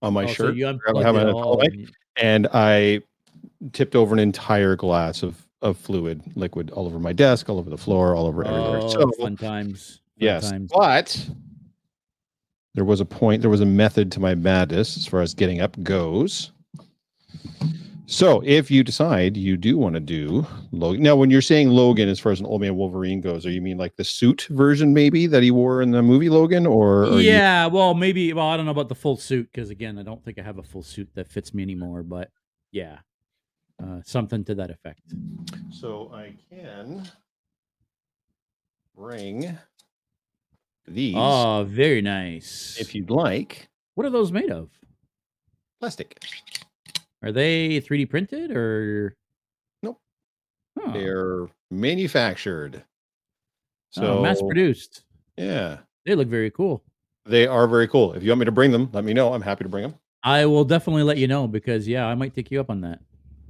[0.00, 0.54] on my Oh, so shirt.
[0.56, 3.00] you Forgot I it all mic, and you- and I
[3.72, 7.70] tipped over an entire glass of of fluid, liquid, all over my desk, all over
[7.70, 8.80] the floor, all over everywhere.
[8.82, 10.02] Oh, So fun times.
[10.16, 10.70] Yes, times.
[10.72, 11.28] but
[12.74, 13.40] there was a point.
[13.40, 16.52] There was a method to my madness as far as getting up goes.
[18.06, 22.08] So if you decide you do want to do Logan, now when you're saying Logan,
[22.08, 24.92] as far as an old man Wolverine goes, or you mean like the suit version
[24.92, 28.32] maybe that he wore in the movie Logan, or, or you- yeah, well, maybe.
[28.34, 30.58] Well, I don't know about the full suit because again, I don't think I have
[30.58, 32.02] a full suit that fits me anymore.
[32.02, 32.30] But
[32.72, 32.98] yeah,
[33.82, 35.00] uh, something to that effect.
[35.70, 37.08] So I can
[38.94, 39.56] bring
[40.86, 42.76] these Oh, very nice.
[42.80, 43.68] if you'd like.
[43.94, 44.70] what are those made of?
[45.80, 46.22] Plastic.
[47.22, 49.16] Are they 3D printed or?
[49.82, 49.98] Nope.
[50.78, 50.92] Huh.
[50.92, 52.84] They're manufactured.
[53.96, 55.04] Oh, So mass produced.
[55.36, 55.78] Yeah.
[56.04, 56.82] They look very cool.
[57.26, 58.12] They are very cool.
[58.12, 59.32] If you want me to bring them, let me know.
[59.32, 59.94] I'm happy to bring them.
[60.22, 63.00] I will definitely let you know because yeah, I might take you up on that.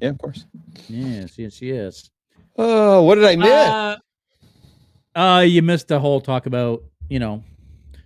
[0.00, 0.44] Yeah, of course.
[0.88, 2.10] Yes, yes, yes.
[2.56, 3.48] Oh, what did I miss?
[3.48, 3.96] Uh,
[5.16, 7.42] uh, you missed the whole talk about you know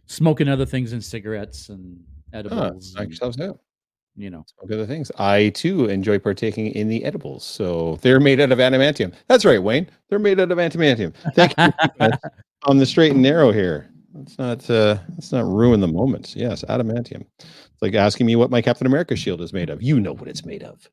[0.07, 1.99] smoking other things and cigarettes and
[2.33, 2.95] Huh, edibles.
[2.95, 3.59] knock yourselves out.
[4.17, 5.11] you know, Smoke other things.
[5.19, 7.45] I too enjoy partaking in the edibles.
[7.45, 9.15] So they're made out of adamantium.
[9.29, 9.89] That's right, Wayne.
[10.11, 11.15] They're made out of adamantium.
[11.35, 11.73] Thank you
[12.65, 13.91] on the straight and narrow here.
[14.15, 16.35] Let's not uh let's not ruin the moment.
[16.37, 17.25] Yes, adamantium.
[17.39, 19.83] It's like asking me what my Captain America shield is made of.
[19.83, 20.89] You know what it's made of.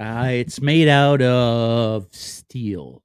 [0.00, 3.02] uh, it's made out of steel.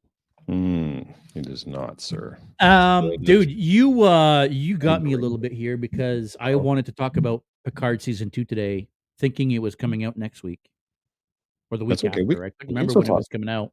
[0.48, 1.02] Hmm,
[1.36, 2.38] it is not, sir.
[2.60, 6.58] Um, dude, you uh, you got me a little bit here because I Oh.
[6.58, 8.88] wanted to talk about Picard season two today,
[9.20, 10.60] thinking it was coming out next week
[11.72, 12.10] or the week That's okay.
[12.22, 12.24] after.
[12.26, 13.72] We- I couldn't remember when it was coming out.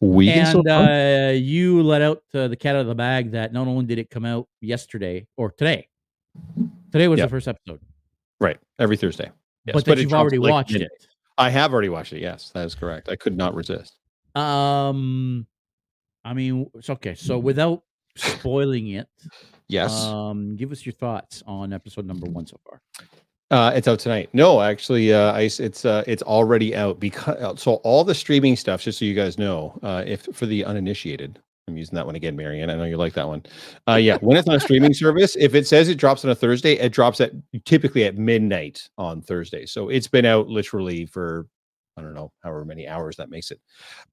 [0.00, 0.66] We and talk.
[0.66, 3.98] uh, you let out uh, the cat out of the bag that not only did
[3.98, 5.88] it come out yesterday or today,
[6.90, 7.28] today was Yep.
[7.28, 7.80] the first episode,
[8.40, 9.30] right every Thursday.
[9.64, 10.90] Yes, but that it you've already like, watched it.
[11.38, 12.20] I have already watched it.
[12.20, 13.08] Yes, that is correct.
[13.10, 13.94] I could not resist.
[14.34, 15.46] Um,
[16.24, 17.14] I mean, it's okay.
[17.14, 17.82] So without
[18.16, 19.08] spoiling it,
[19.68, 20.04] Yes.
[20.04, 22.80] um, give us your thoughts on episode number one so far.
[23.50, 24.30] Uh, it's out tonight.
[24.32, 28.80] No, actually, uh, I, it's uh, it's already out because so all the streaming stuff.
[28.80, 32.34] Just so you guys know, uh, if for the uninitiated, I'm using that one again,
[32.34, 32.70] Marianne.
[32.70, 33.42] I know you like that one.
[33.86, 36.34] Uh, yeah, when it's on a streaming service, if it says it drops on a
[36.34, 37.32] Thursday, it drops at
[37.66, 39.66] typically at midnight on Thursday.
[39.66, 41.46] So it's been out literally for
[41.96, 43.60] I don't know however many hours that makes it.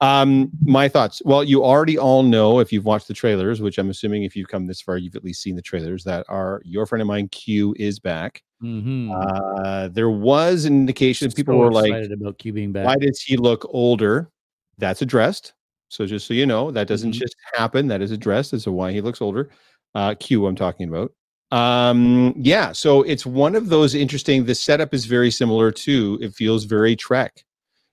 [0.02, 1.22] Um, my thoughts.
[1.24, 4.50] Well, you already all know if you've watched the trailers, which I'm assuming if you've
[4.50, 6.04] come this far, you've at least seen the trailers.
[6.04, 8.44] That are your friend of mine, Q, is back.
[8.62, 9.12] Mm-hmm.
[9.12, 12.86] Uh, there was an indication people were like, about Q being back.
[12.86, 14.30] why does he look older?
[14.78, 15.54] That's addressed.
[15.90, 17.20] So just so you know, that doesn't Mhm.
[17.20, 17.88] just happen.
[17.88, 19.50] That is addressed as to why he looks older.
[19.96, 21.14] Uh, Q, I'm talking about.
[21.52, 22.74] Um, yeah.
[22.74, 24.46] So it's one of those interesting.
[24.46, 26.20] The setup is very similar to.
[26.22, 27.44] It feels very Trek.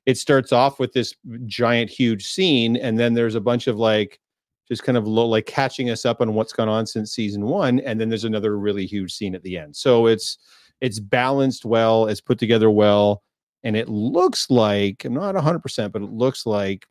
[0.07, 1.15] It starts off with this
[1.47, 4.21] giant, huge scene, and then there's a bunch of like,
[4.69, 7.81] just kind of low, like catching us up on what's gone on since season one,
[7.81, 9.77] and then there's another really huge scene at the end.
[9.77, 10.39] So it's
[10.81, 13.23] it's balanced well, it's put together well,
[13.65, 16.87] and it looks like not 100, percent but it looks like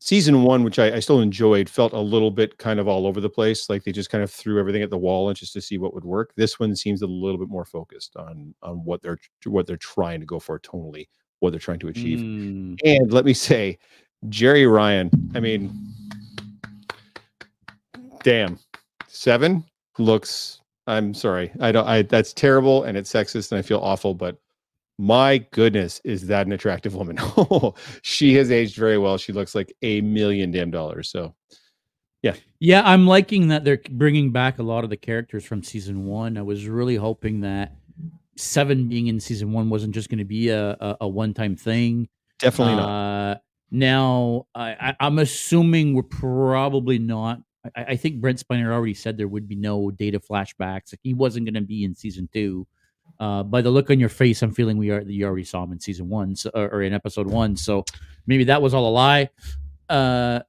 [0.00, 3.20] season one, which I, I still enjoyed, felt a little bit kind of all over
[3.20, 3.68] the place.
[3.68, 5.94] Like they just kind of threw everything at the wall and just to see what
[5.94, 6.32] would work.
[6.36, 10.20] This one seems a little bit more focused on on what they're what they're trying
[10.20, 11.08] to go for tonally,
[11.40, 12.18] what they're trying to achieve.
[12.18, 12.78] Mm.
[12.84, 13.78] And let me say,
[14.26, 15.72] Jeri Ryan, I mean,
[18.22, 18.58] damn,
[19.06, 19.64] seven
[19.98, 20.60] looks.
[20.86, 21.52] I'm sorry.
[21.60, 21.86] I don't.
[21.86, 24.14] I that's terrible and it's sexist and I feel awful.
[24.14, 24.38] But
[24.98, 27.18] my goodness, is that an attractive woman?
[28.02, 29.18] she has aged very well.
[29.18, 31.10] She looks like a million damn dollars.
[31.10, 31.34] So
[32.22, 36.06] Yeah, Yeah, I'm liking that they're bringing back a lot of the characters from season
[36.06, 36.36] one.
[36.36, 37.76] I was really hoping that
[38.38, 41.56] Seven being in season one wasn't just going to be a, a, a one time
[41.56, 42.08] thing.
[42.38, 42.88] definitely not.
[42.88, 43.38] Uh,
[43.70, 47.40] now, I, I, I'm assuming we're probably not.
[47.76, 50.94] I, I think Brent Spiner already said there would be no data flashbacks.
[51.02, 52.66] He wasn't going to be in season two.
[53.18, 55.72] Uh, by the look on your face, I'm feeling we are you already saw him
[55.72, 57.56] in season one, so, or, or in episode one.
[57.56, 57.84] So
[58.26, 59.30] maybe that was all a lie.
[59.88, 60.40] Uh,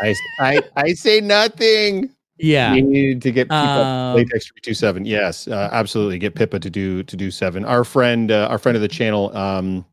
[0.00, 2.10] I, I I say nothing.
[2.38, 2.72] Yeah.
[2.72, 5.04] We need to get people Um, latex three two seven.
[5.04, 6.18] Yes, uh, absolutely.
[6.18, 7.64] Get Pippa to do to do seven.
[7.64, 9.84] Our friend, uh, our friend of the channel, um,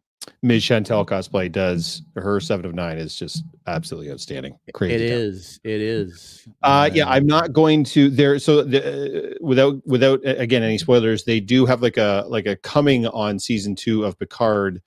[0.44, 0.64] Ms.
[0.64, 4.58] Chantel cosplay does her seven of nine is just absolutely outstanding.
[4.74, 4.96] Crazy.
[4.96, 5.60] It is.
[5.64, 6.48] It is.
[6.64, 8.40] Uh, yeah, I'm not going to there.
[8.40, 12.56] So the, uh, without without again any spoilers, they do have like a like a
[12.56, 14.82] coming on season two of Picard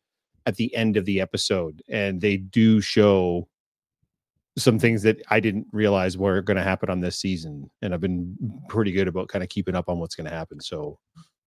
[0.47, 3.49] at the end of the episode, and they do show
[4.57, 8.01] some things that I didn't realize were going to happen on this season, and I've
[8.01, 8.37] been
[8.69, 10.61] pretty good about kind of keeping up on what's going to happen.
[10.61, 10.99] So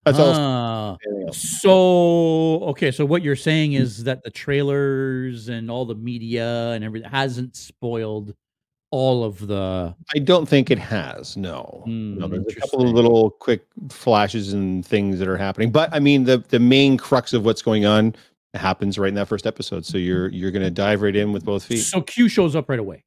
[0.05, 0.33] that's all.
[0.35, 0.97] Ah.
[1.31, 6.83] So okay, so what you're saying is that the trailers and all the media and
[6.83, 8.33] everything hasn't spoiled
[8.91, 11.35] all of the I don't think it has.
[11.35, 12.27] No, Hmm, no.
[12.27, 16.23] There's a couple of little quick flashes and things that are happening, but I mean
[16.23, 18.15] the the main crux of what's going on
[18.53, 19.85] happens right in that first episode.
[19.85, 21.79] So you're you're going to dive right in with both feet.
[21.79, 23.03] so Q shows up right away.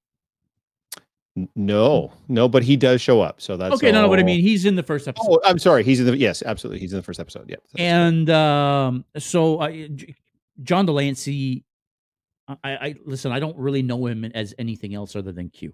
[1.55, 3.41] No, no, but he does show up.
[3.41, 5.29] So that's okay, no, no, but I mean he's in the first episode.
[5.31, 5.85] Oh, I'm sorry.
[5.85, 6.81] He's in the yes, absolutely.
[6.81, 7.49] He's in the first episode.
[7.49, 9.71] Yeah, and um, so uh,
[10.65, 11.65] John de Lancie,
[12.49, 13.31] I, I listen.
[13.31, 15.73] I don't really know him as anything else other than Q.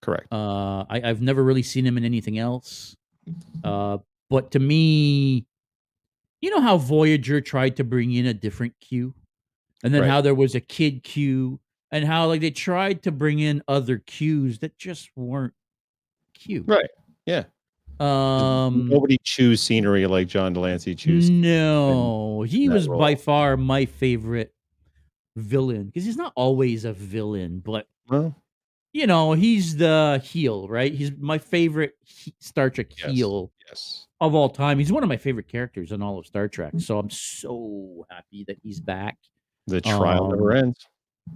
[0.00, 0.32] correct.
[0.32, 2.96] Uh, I, I've never really seen him in anything else.
[3.62, 3.98] Uh,
[4.30, 5.44] but to me,
[6.42, 9.14] you know how Voyager tried to bring in a different Q,
[9.82, 10.10] and then Right.
[10.10, 11.58] how there was a kid Q,
[11.90, 15.54] and how like they tried to bring in other Qs that just weren't
[16.34, 16.64] Q.
[16.66, 16.90] Right.
[17.24, 17.44] Yeah.
[18.00, 21.30] Um, Nobody chews scenery like John de Lancie chews.
[21.30, 24.52] No, he was by far my favorite
[25.36, 28.34] villain because he's not always a villain, but Well,
[28.92, 30.92] you know he's the heel, right?
[30.92, 33.10] He's my favorite he- Star Trek Yes.
[33.12, 34.08] heel yes.
[34.28, 34.78] Of all time.
[34.78, 38.44] He's one of my favorite characters in all of Star Trek, so I'm so happy
[38.48, 39.16] that he's back.
[39.66, 40.86] The trial never Um, ends.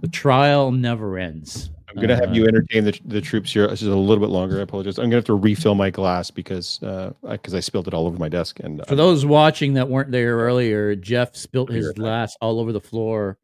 [0.01, 1.69] The trial never ends.
[1.89, 3.67] I'm gonna have Uh, you entertain the, the troops here.
[3.67, 4.59] This is a little bit longer.
[4.59, 4.97] I apologize.
[4.97, 8.17] I'm gonna have to refill my glass because uh because I spilled it all over
[8.17, 8.59] my desk.
[8.59, 12.73] And For those watching that weren't there earlier, Jeff spilt his You're glass all over
[12.73, 13.37] the floor.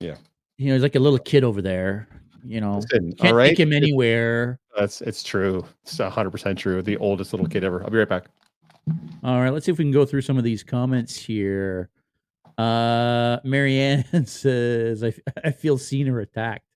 [0.00, 0.16] Yeah.
[0.58, 2.08] You know, he's like a little kid over there.
[2.44, 4.58] You know, Listen, can't all right, take him It's- anywhere.
[4.76, 5.64] That's it's true.
[5.84, 6.82] It's 100 percent true.
[6.82, 7.84] The oldest little kid ever.
[7.84, 8.26] I'll be right back.
[9.22, 11.90] All right, let's see if we can go through some of these comments here.
[12.58, 16.66] Uh Marianne says, I, I feel seen or attacked.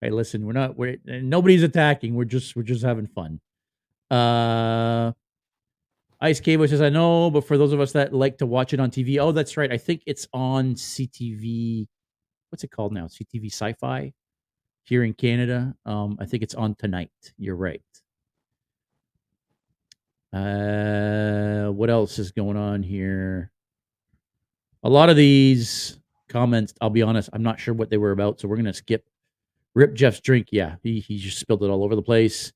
[0.00, 2.14] Hey, listen, we're not we're nobody's attacking.
[2.14, 3.40] We're just we're just having fun.
[4.10, 5.12] Uh
[6.20, 8.80] Ice Cable says, I know, but for those of us that like to watch it
[8.80, 9.70] on TV, oh, that's right.
[9.72, 11.86] I think it's on CTV.
[12.50, 13.06] What's it called now?
[13.06, 14.12] CTV Sci-Fi
[14.84, 15.74] here in Canada.
[15.86, 17.10] Um, I think it's on tonight.
[17.36, 17.82] You're right.
[20.32, 23.50] Uh, what else is going on here?
[24.82, 28.40] A lot of these comments, I'll be honest, I'm not sure what they were about,
[28.40, 29.04] so we're gonna skip.
[29.74, 32.52] Rip Jeff's drink, yeah, he he just spilled it all over the place.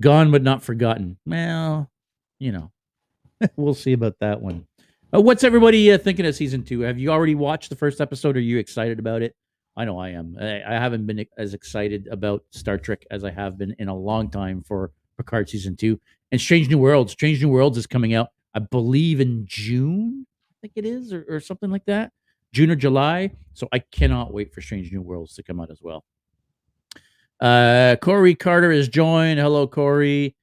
[0.00, 1.16] Gone but not forgotten.
[1.26, 1.90] Well,
[2.38, 2.70] you know,
[3.56, 4.66] we'll see about that one.
[5.14, 6.80] Uh, what's everybody uh, thinking of season two?
[6.80, 8.36] Have you already watched the first episode?
[8.36, 9.34] Are you excited about it?
[9.76, 10.36] I know I am.
[10.40, 13.96] I, I haven't been as excited about Star Trek as I have been in a
[13.96, 16.00] long time for Picard season two.
[16.36, 17.12] And Strange New Worlds.
[17.12, 20.26] Strange New Worlds is coming out, I believe, in June.
[20.50, 22.12] I think it is, or, or something like that.
[22.52, 23.30] June or July.
[23.54, 26.04] So I cannot wait for Strange New Worlds to come out as well.
[27.40, 29.40] Uh, Corey Carter is joined.
[29.40, 30.36] Hello, Corey.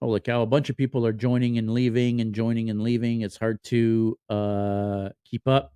[0.00, 0.42] Holy cow!
[0.42, 3.22] A bunch of people are joining and leaving and joining and leaving.
[3.22, 5.74] It's hard to uh, keep up.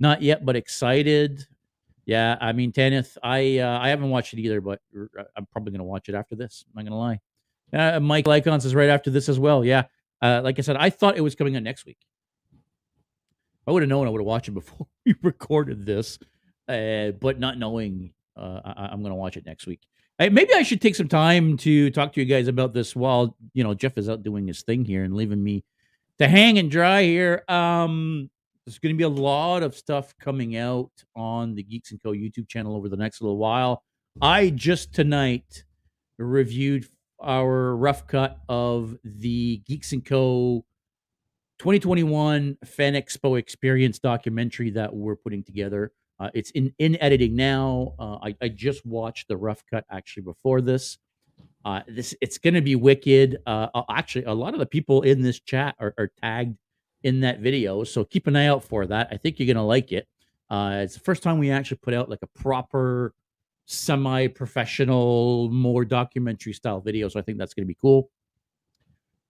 [0.00, 1.46] Not yet, but excited.
[2.06, 4.80] Yeah, I mean, Tanith, I uh, I haven't watched it either, but
[5.36, 6.64] I'm probably gonna watch it after this.
[6.66, 7.20] I'm not gonna lie.
[7.72, 9.64] Uh, Mike Lycons is right after this as well.
[9.64, 9.84] Yeah,
[10.22, 11.98] uh, like I said, I thought it was coming out next week.
[13.66, 16.18] I would have known I would have watched it before we recorded this,
[16.68, 19.80] uh, but not knowing, uh, I, I'm gonna watch it next week.
[20.18, 23.36] Hey, maybe I should take some time to talk to you guys about this while
[23.52, 25.64] you know Jeff is out doing his thing here and leaving me
[26.18, 27.44] to hang and dry here.
[27.48, 28.30] Um,
[28.64, 32.10] there's going to be a lot of stuff coming out on the Geeks and Co
[32.10, 33.84] YouTube channel over the next little while.
[34.20, 35.64] I just tonight
[36.18, 36.86] reviewed
[37.20, 40.64] our rough cut of the Geeks and Co
[41.58, 45.92] 2021 Fan Expo Experience documentary that we're putting together.
[46.18, 47.94] Uh, it's in in editing now.
[47.98, 50.98] Uh, I, I just watched the rough cut actually before this.
[51.64, 53.38] Uh, this it's going to be wicked.
[53.46, 56.56] Uh, uh, actually, a lot of the people in this chat are, are tagged
[57.02, 59.08] in that video, so keep an eye out for that.
[59.10, 60.06] I think you're going to like it.
[60.48, 63.12] Uh, it's the first time we actually put out like a proper,
[63.66, 67.08] semi-professional, more documentary style video.
[67.08, 68.10] So I think that's going to be cool.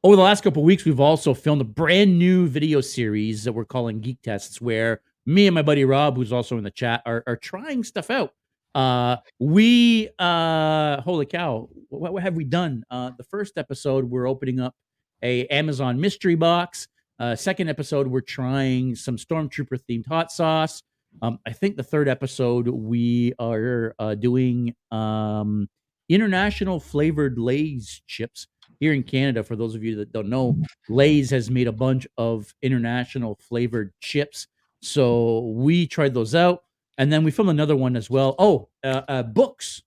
[0.04, 3.64] Over the last couple weeks, we've also filmed a brand new video series that we're
[3.64, 7.24] calling Geek Tests, where me and my buddy Rob, who's also in the chat, are,
[7.26, 8.32] are trying stuff out.
[8.74, 12.84] Uh, we uh, holy cow, what, what have we done?
[12.90, 14.76] Uh, the first episode, we're opening up
[15.22, 16.86] a Amazon mystery box.
[17.18, 20.82] Uh, second episode, we're trying some stormtrooper themed hot sauce.
[21.22, 25.68] Um, I think the third episode, we are uh, doing um,
[26.08, 28.46] international flavored Lay's chips
[28.80, 29.42] here in Canada.
[29.42, 30.56] For those of you that don't know,
[30.88, 34.46] Lay's has made a bunch of international flavored chips.
[34.82, 36.62] So we tried those out.
[36.98, 38.34] And then we filmed another one as well.
[38.38, 39.82] Oh, uh, uh, books,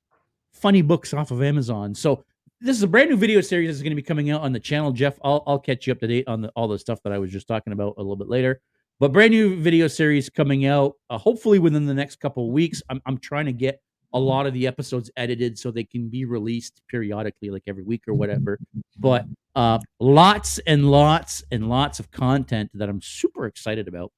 [0.53, 1.95] funny books off of Amazon.
[1.95, 2.23] So
[2.61, 4.59] this is a brand new video series that's going to be coming out on the
[4.59, 4.91] channel.
[4.91, 7.17] Jeff, I'll, I'll catch you up to date on the, all the stuff that I
[7.17, 8.61] was just talking about a little bit later.
[8.99, 12.81] But brand new video series coming out, uh, hopefully within the next couple of weeks.
[12.89, 13.81] I'm, I'm trying to get
[14.13, 18.03] a lot of the episodes edited so they can be released periodically, like every week
[18.07, 18.59] or whatever.
[18.97, 24.11] But uh, lots and lots and lots of content that I'm super excited about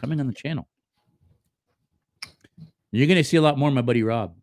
[0.00, 0.66] coming on the channel.
[2.92, 4.34] You're going to see a lot more, my buddy Rob.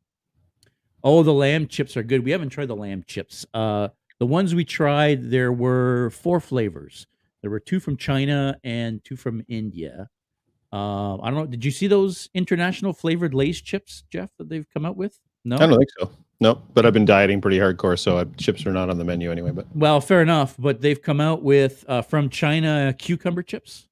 [1.04, 2.24] Oh, the lamb chips are good.
[2.24, 3.46] We haven't tried the lamb chips.
[3.54, 3.88] Uh,
[4.20, 7.08] the ones we tried, there were four flavors.
[7.44, 10.10] There were two from China and two from India.
[10.72, 11.46] Uh, I don't know.
[11.46, 15.20] Did you see those international flavored Lay's chips, Jeff, that they've come out with?
[15.46, 16.10] No, I don't think so.
[16.40, 19.30] No, but I've been dieting pretty hardcore, so I, chips are not on the menu
[19.30, 19.52] anyway.
[19.52, 20.56] But Well, fair enough.
[20.58, 23.88] But they've come out with uh, from China cucumber chips,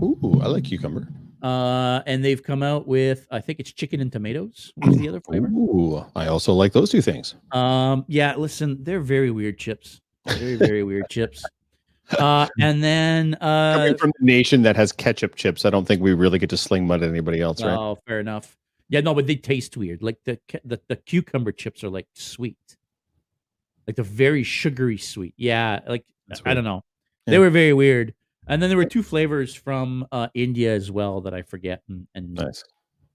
[0.00, 1.08] ooh, I like cucumber.
[1.42, 4.72] uh, and they've come out with I think it's chicken and tomatoes.
[4.76, 5.48] What's the other flavor?
[5.48, 7.34] Ooh, I also like those two things.
[7.50, 10.00] Um, yeah, listen, they're very weird chips.
[10.26, 11.44] Very, very weird chips.
[12.18, 16.02] Uh, and then uh, Coming from the nation that has ketchup chips, I don't think
[16.02, 17.76] we really get to sling mud at anybody else, right?
[17.76, 18.56] oh, fair enough.
[18.88, 20.02] Yeah, no, but they taste weird.
[20.02, 22.58] Like the the, the cucumber chips are like sweet,
[23.86, 25.34] like the very sugary sweet.
[25.36, 26.04] Yeah, like
[26.44, 26.84] I don't know.
[27.26, 27.32] Yeah.
[27.32, 28.14] They were very weird.
[28.46, 32.06] And then there were two flavors from uh, India as well that I forget, and,
[32.14, 32.62] and Nice.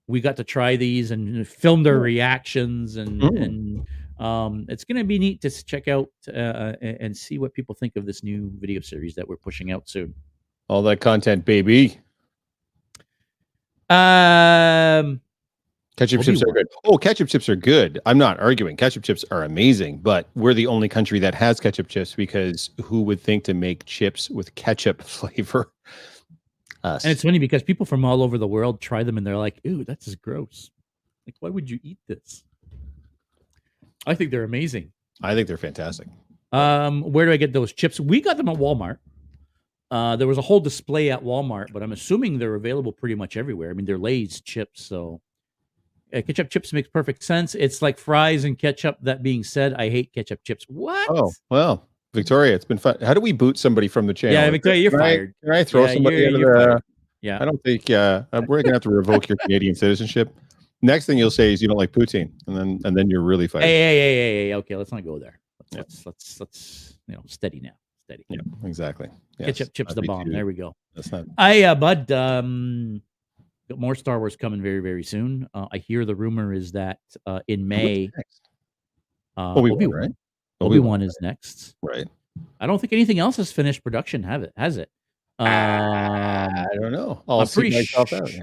[0.08, 3.42] we got to try these and film their reactions and Mm.
[3.42, 3.86] and
[4.20, 7.74] um, it's going to be neat to check out uh, and and see what people
[7.74, 10.14] think of this new video series that we're pushing out soon.
[10.68, 11.98] All that content, baby.
[13.88, 15.20] Um,
[16.00, 16.66] Ketchup chips are good.
[16.84, 18.00] Oh, ketchup chips are good.
[18.06, 18.74] I'm not arguing.
[18.74, 23.02] Ketchup chips are amazing, but we're the only country that has ketchup chips because who
[23.02, 25.72] would think to make chips with ketchup flavor?
[26.82, 27.04] Us.
[27.04, 29.60] and it's funny because people from all over the world try them and they're like,
[29.66, 30.70] "Ooh, that's gross."
[31.26, 32.44] Like, why would you eat this?
[34.06, 34.92] I think they're amazing.
[35.22, 36.08] I think they're fantastic.
[36.52, 38.00] Um, where do I get those chips?
[38.00, 38.98] We got them at Walmart.
[39.90, 43.36] Uh, there was a whole display at Walmart, but I'm assuming they're available pretty much
[43.36, 43.70] everywhere.
[43.70, 45.20] I mean, they're Lay's chips, so
[46.14, 47.54] uh, ketchup chips makes perfect sense.
[47.54, 48.98] It's like fries and ketchup.
[49.02, 50.64] That being said, I hate ketchup chips.
[50.68, 51.08] What?
[51.10, 52.98] Oh, well, Victoria, it's been fun.
[53.02, 54.34] How do we boot somebody from the channel?
[54.40, 55.34] yeah, Victoria, you're Can I- fired.
[55.44, 56.52] Can I throw Yeah, somebody you're- into the?
[56.54, 56.82] fired.
[57.22, 57.38] Yeah.
[57.40, 60.34] I don't think uh, uh, we're gonna have to revoke your Canadian citizenship.
[60.82, 63.46] Next thing you'll say is you don't like poutine, and then and then you're really
[63.48, 63.62] fired.
[63.64, 64.54] Hey, hey, hey, hey, hey.
[64.54, 65.38] Okay, let's not go there.
[65.58, 65.78] Let's, Yeah.
[65.80, 67.72] let's, let's, let's, you know, steady now.
[68.06, 68.24] Steady.
[68.30, 69.08] Yeah, exactly.
[69.38, 70.24] Yes, Ketchup chips the bomb.
[70.26, 70.74] too- There we go.
[70.94, 71.26] That's not.
[71.38, 73.02] I, uh, bud, um,
[73.68, 75.48] got more Star Wars coming very, very soon.
[75.54, 78.10] Uh, I hear the rumor is that uh, in May,
[79.36, 80.10] uh, Obi-Wan, Obi-Wan, right?
[80.62, 81.74] Obi-Wan is next.
[81.82, 82.08] right.
[82.58, 84.22] I don't think anything else has finished production.
[84.22, 84.52] Have it?
[84.56, 84.90] Has it?
[85.38, 87.22] Um, I don't know.
[87.28, 88.32] I'll I'm pretty myself sh- out.
[88.32, 88.42] Yeah.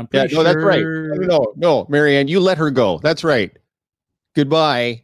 [0.00, 0.82] I'm Yeah, no, that's right.
[0.82, 2.98] No, no, no, Marianne, you let her go.
[3.02, 3.56] That's right.
[4.34, 5.02] Goodbye.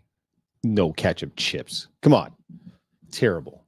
[0.65, 1.89] No ketchup chips.
[2.03, 2.33] Come on.
[3.11, 3.65] Terrible.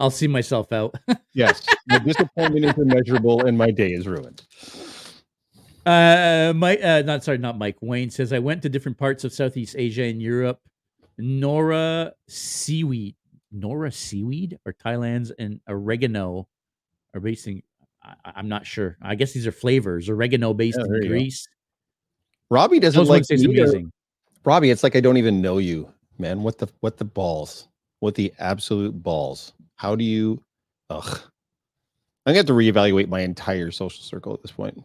[0.00, 0.94] I'll see myself out.
[1.34, 1.64] Yes.
[1.86, 4.42] my disappointment is immeasurable and my day is ruined.
[5.86, 7.76] Uh, Mike, uh, not sorry, not Mike.
[7.80, 10.60] Wayne says I went to different parts of Southeast Asia and Europe.
[11.20, 13.14] Nori seaweed,
[13.54, 16.48] Nori seaweed, or Thailand's and oregano
[17.14, 17.62] are basing.
[18.24, 18.96] I, I'm not sure.
[19.02, 20.08] I guess these are flavors.
[20.08, 21.36] Oregano based Yeah, in you go.
[22.50, 23.92] Robbie doesn't Those like me amazing.
[24.44, 26.42] Robbie, it's like I don't even know you, man.
[26.42, 27.68] What the what the balls?
[28.00, 29.52] What the absolute balls?
[29.76, 30.42] How do you
[30.90, 31.20] ugh.
[32.26, 34.82] I'm gonna have to reevaluate my entire social circle at this point.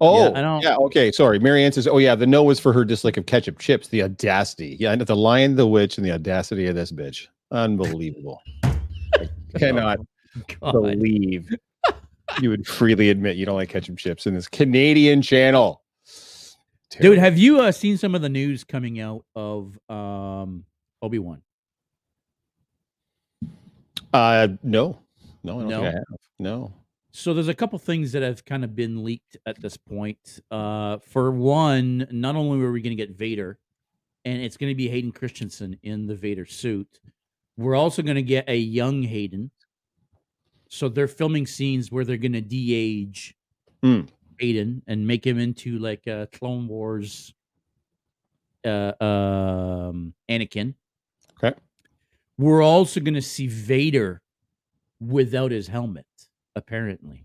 [0.00, 1.10] Oh, I don't- yeah, okay.
[1.10, 1.38] Sorry.
[1.38, 3.88] Marianne says, Oh, yeah, the no was for her dislike of ketchup chips.
[3.88, 4.76] The audacity.
[4.78, 7.26] Yeah, the lion, the witch, and the audacity of this bitch.
[7.50, 8.42] Unbelievable.
[8.62, 9.28] I
[9.58, 9.98] cannot
[10.60, 10.72] God.
[10.72, 11.48] believe
[12.40, 15.82] you would freely admit you don't like ketchup chips in this Canadian channel.
[17.00, 20.64] Dude, have you uh, seen some of the news coming out of um,
[21.02, 21.40] Obi Wan?
[24.12, 24.98] Uh, no,
[25.44, 25.80] no, I don't No?
[25.82, 26.04] think I have.
[26.38, 26.74] No.
[27.12, 30.40] So there's a couple things that have kind of been leaked at this point.
[30.50, 33.58] Uh, for one, not only are we going to get Vader,
[34.24, 37.00] and it's going to be Hayden Christensen in the Vader suit,
[37.56, 39.50] we're also going to get a young Hayden.
[40.70, 43.34] So they're filming scenes where they're going to de-age
[43.82, 44.02] Hmm.
[44.38, 47.34] Hayden and make him into like a Clone Wars
[48.64, 50.74] uh um Anakin.
[51.42, 51.58] Okay.
[52.38, 54.22] We're also going to see Vader
[55.00, 56.06] without his helmet
[56.56, 57.24] apparently.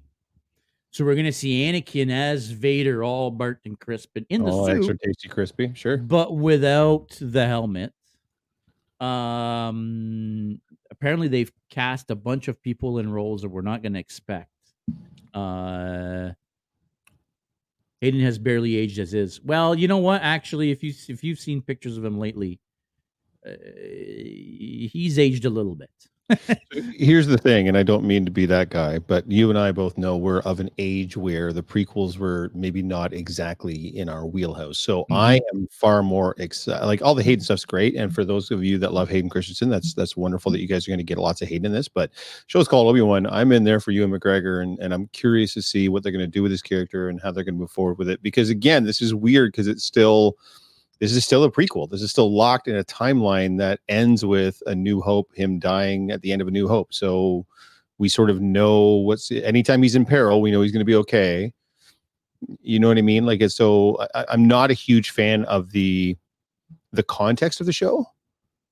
[0.92, 4.52] So we're going to see Anakin as Vader all burnt and crisp and in the
[4.52, 5.72] oh, suit extra tasty crispy.
[5.76, 5.98] Sure.
[5.98, 7.94] but without the helmet.
[9.02, 10.62] Um,
[11.06, 14.50] apparently they've cast a bunch of people in roles that we're not going to expect.
[15.36, 16.32] Uh,
[18.02, 19.40] Hayden has barely aged as is.
[19.44, 20.24] Well, you know what?
[20.24, 22.60] Actually, if you if you've seen pictures of him lately,
[23.46, 25.92] uh, he's aged a little bit.
[26.98, 29.72] Here's the thing, and I don't mean to be that guy, but you and I
[29.72, 34.26] both know we're of an age where the prequels were maybe not exactly in our
[34.26, 34.78] wheelhouse.
[34.78, 35.14] So Mm-hmm.
[35.14, 36.86] I am far more excited.
[36.86, 39.70] Like all the Hayden stuff's great, and for those of you that love Hayden Christensen,
[39.70, 41.88] that's that's wonderful that you guys are going to get lots of Hayden in this.
[41.88, 42.12] But
[42.48, 43.28] show's called Obi Wan.
[43.28, 46.26] I'm in there for Ewan McGregor, and and I'm curious to see what they're going
[46.26, 48.24] to do with this character and how they're going to move forward with it.
[48.24, 50.38] Because again, this is weird because it's still
[51.00, 51.90] this is still a prequel.
[51.90, 56.12] This is still locked in a timeline that ends with a New Hope, him dying
[56.12, 56.94] at the end of a New Hope.
[56.94, 57.46] So
[57.98, 60.96] we sort of know what's anytime he's in peril, we know he's going to be
[60.96, 61.54] okay.
[62.62, 63.26] You know what I mean?
[63.26, 66.18] Like, it's so I, I'm not a huge fan of the
[66.92, 68.06] the context of the show,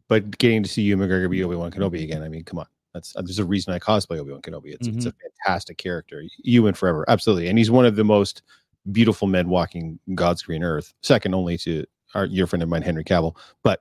[0.07, 2.21] but getting to see Ewan McGregor be Obi Wan Kenobi again.
[2.21, 2.67] I mean, come on.
[2.93, 4.73] That's uh, there's a reason I cosplay Obi Wan Kenobi.
[4.73, 5.27] It's it's a mm-hmm.
[5.45, 6.23] fantastic character.
[6.43, 8.43] Ewan forever, absolutely, and he's one of the most
[8.91, 13.03] beautiful men walking God's green earth, second only to our your friend of mine, Henry
[13.03, 13.35] Cavill.
[13.63, 13.79] But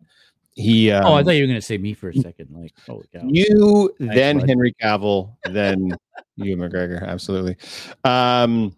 [0.54, 2.48] he, um, oh, I thought you were going to say me for a second.
[2.50, 3.20] Like, holy cow!
[3.24, 4.38] you, Thanks, then.
[4.48, 5.96] Henry Cavill, then
[6.36, 7.06] you, McGregor.
[7.06, 7.56] Absolutely.
[8.04, 8.76] Um,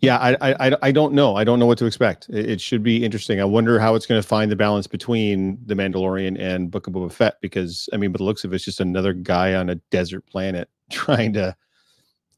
[0.00, 1.36] yeah, I, I, I- I don't know.
[1.36, 2.28] I don't know what to expect.
[2.28, 3.40] It, it should be interesting.
[3.40, 6.92] I wonder how it's going to find the balance between the Mandalorian and Book of
[6.92, 9.70] Boba Fett, because I mean, by the looks of it, it's just another guy on
[9.70, 11.56] a desert planet trying to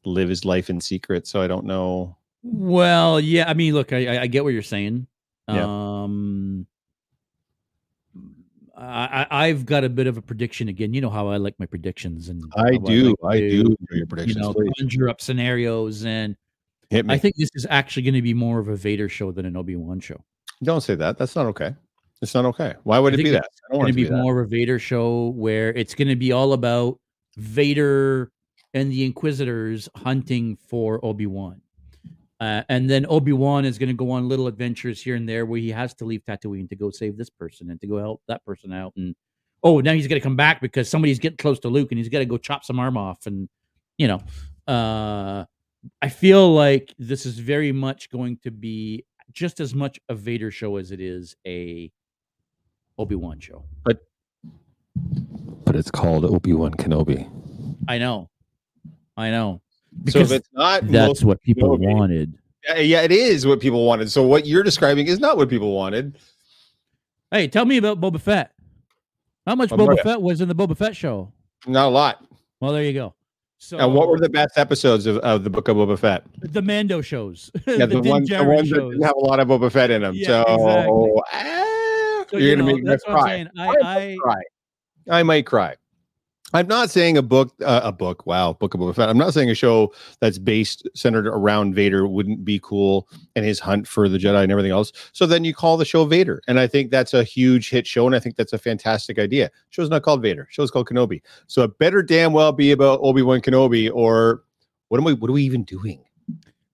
[0.05, 1.27] live his life in secret.
[1.27, 2.15] So I don't know.
[2.43, 3.49] Well, yeah.
[3.49, 5.07] I mean, look, I- I get what you're saying.
[5.47, 5.63] Yeah.
[5.65, 6.67] Um,
[8.75, 10.93] I, I- I've got a bit of a prediction again.
[10.93, 13.15] You know how I like my predictions, and I do.
[13.21, 14.71] like I do enjoy your You know, please.
[14.79, 16.35] conjure up scenarios, and
[16.89, 17.13] Hit me.
[17.13, 19.55] I think this is actually going to be more of a Vader show than an
[19.57, 20.23] Obi Wan show.
[20.63, 21.17] don't say that.
[21.17, 21.73] That's not okay.
[22.21, 22.75] It's not okay.
[22.83, 23.45] Why would I it be that?
[23.69, 26.15] I going to to be be more of a Vader show where it's going to
[26.15, 26.99] be all about
[27.35, 28.31] Vader
[28.73, 31.61] and the Inquisitors hunting for Obi Wan.
[32.43, 35.45] Uh, and then Obi Wan is going to go on little adventures here and there
[35.45, 38.21] where he has to leave Tatooine to go save this person and to go help
[38.27, 38.91] that person out.
[38.97, 39.15] And
[39.63, 42.09] oh, now he's going to come back because somebody's getting close to Luke and he's
[42.09, 43.27] got to go chop some arm off.
[43.27, 43.47] And
[43.97, 44.19] you know,
[44.67, 45.45] uh,
[46.01, 50.51] I feel like this is very much going to be just as much a Vader
[50.51, 51.89] show as it is a
[52.97, 53.63] Obi Wan show.
[53.85, 54.01] But
[55.63, 57.25] But it's called Obi Wan Kenobi.
[57.87, 58.29] I know,
[59.15, 59.61] I know.
[60.09, 61.93] So if it's not, that's what people Kenobi.
[61.95, 62.37] wanted.
[62.67, 64.09] yeah, yeah, it is what people wanted.
[64.11, 66.17] So what you're describing is not what people wanted.
[67.31, 68.51] Hey, tell me about Boba Fett.
[69.47, 69.99] How much Oh, Boba.
[70.01, 71.31] Fett was in the Boba Fett show?
[71.67, 72.25] Not a lot.
[72.59, 73.13] Well, there you go.
[73.57, 76.25] So, And what were the best episodes of, of the Book of Boba Fett?
[76.39, 77.49] the Mando shows?
[77.67, 79.89] Yeah, the, Din ones, the Djarin ones that didn't have a lot of Boba Fett
[79.89, 80.13] in them.
[80.15, 81.11] Yeah, so exactly.
[81.33, 83.63] ah, So, you're you gonna know, make me that's what I'm cry.
[83.63, 84.41] I, might I, cry.
[85.09, 85.75] I might cry.
[86.55, 88.27] I'm not saying a book, uh, a book.
[88.27, 89.09] Wow, Book of Boba Fett.
[89.09, 93.59] I'm not saying a show that's based centered around Vader wouldn't be cool and his
[93.59, 94.91] hunt for the Jedi and everything else.
[95.13, 98.05] So then you call the show Vader, and I think that's a huge hit show,
[98.05, 99.49] and I think that's a fantastic idea.
[99.71, 100.47] Show's not called Vader.
[100.51, 101.21] Show's called Kenobi.
[101.47, 104.43] So it better damn well be about Obi Wan Kenobi, or
[104.89, 105.13] what am we?
[105.13, 106.03] What are we even doing?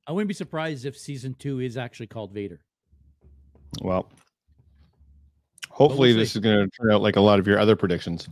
[0.07, 2.59] I wouldn't be surprised if season two is actually called Vader.
[3.81, 4.11] Well,
[5.69, 8.27] hopefully this is going to turn out like a lot of your other predictions.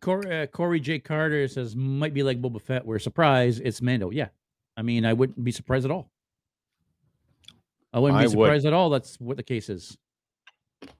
[0.00, 0.98] Corey, uh, Corey J.
[0.98, 2.84] Carter says might be like Boba Fett.
[2.86, 4.10] We're surprised it's Mando.
[4.10, 4.28] Yeah,
[4.76, 6.10] I mean I wouldn't be surprised at all.
[7.92, 8.30] I wouldn't be I would.
[8.32, 8.90] surprised at all.
[8.90, 9.96] That's what the case is.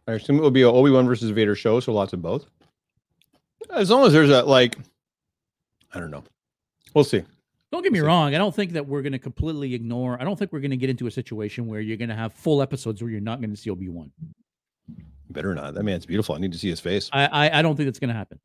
[0.08, 2.46] I assume it will be a Obi Wan versus Vader show, so lots of both.
[3.70, 4.76] As long as there's a like,
[5.92, 6.24] I don't know.
[6.94, 7.22] We'll see.
[7.72, 8.04] Don't get me See.
[8.04, 8.34] wrong.
[8.34, 10.20] I don't think that we're going to completely ignore.
[10.20, 12.32] I don't think we're going to get into a situation where you're going to have
[12.32, 14.10] full episodes where you're not going to see Obi Wan.
[15.30, 15.74] Better not.
[15.74, 16.34] That man's beautiful.
[16.34, 17.10] I need to see his face.
[17.12, 18.38] I, I I don't think that's going to happen.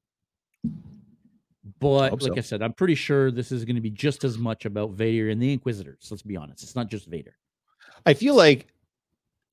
[1.80, 2.38] But like so.
[2.38, 5.30] I said, I'm pretty sure this is going to be just as much about Vader
[5.30, 6.08] and the Inquisitors.
[6.12, 6.62] Let's be honest.
[6.64, 7.36] It's not just Vader.
[8.06, 8.68] I feel like,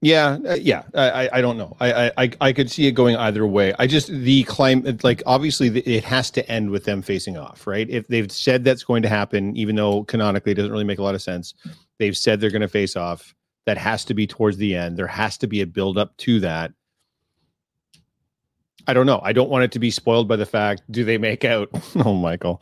[0.03, 0.83] yeah, uh, yeah.
[0.95, 1.77] I, I, don't know.
[1.81, 3.75] I, I, I, I could see it going either way.
[3.79, 7.89] I just the climate, like obviously, it has to end with them facing off, right?
[7.89, 11.03] If they've said that's going to happen, even though canonically it doesn't really make a
[11.03, 11.55] lot of sense,
[11.99, 13.35] they've said they're going to face off.
[13.67, 14.97] That has to be towards the end.
[14.97, 16.73] There has to be a build up to that.
[18.89, 19.21] I don't know.
[19.23, 20.83] I don't want it to be spoiled by the fact.
[20.91, 21.69] Do they make out?
[22.05, 22.61] oh, Michael.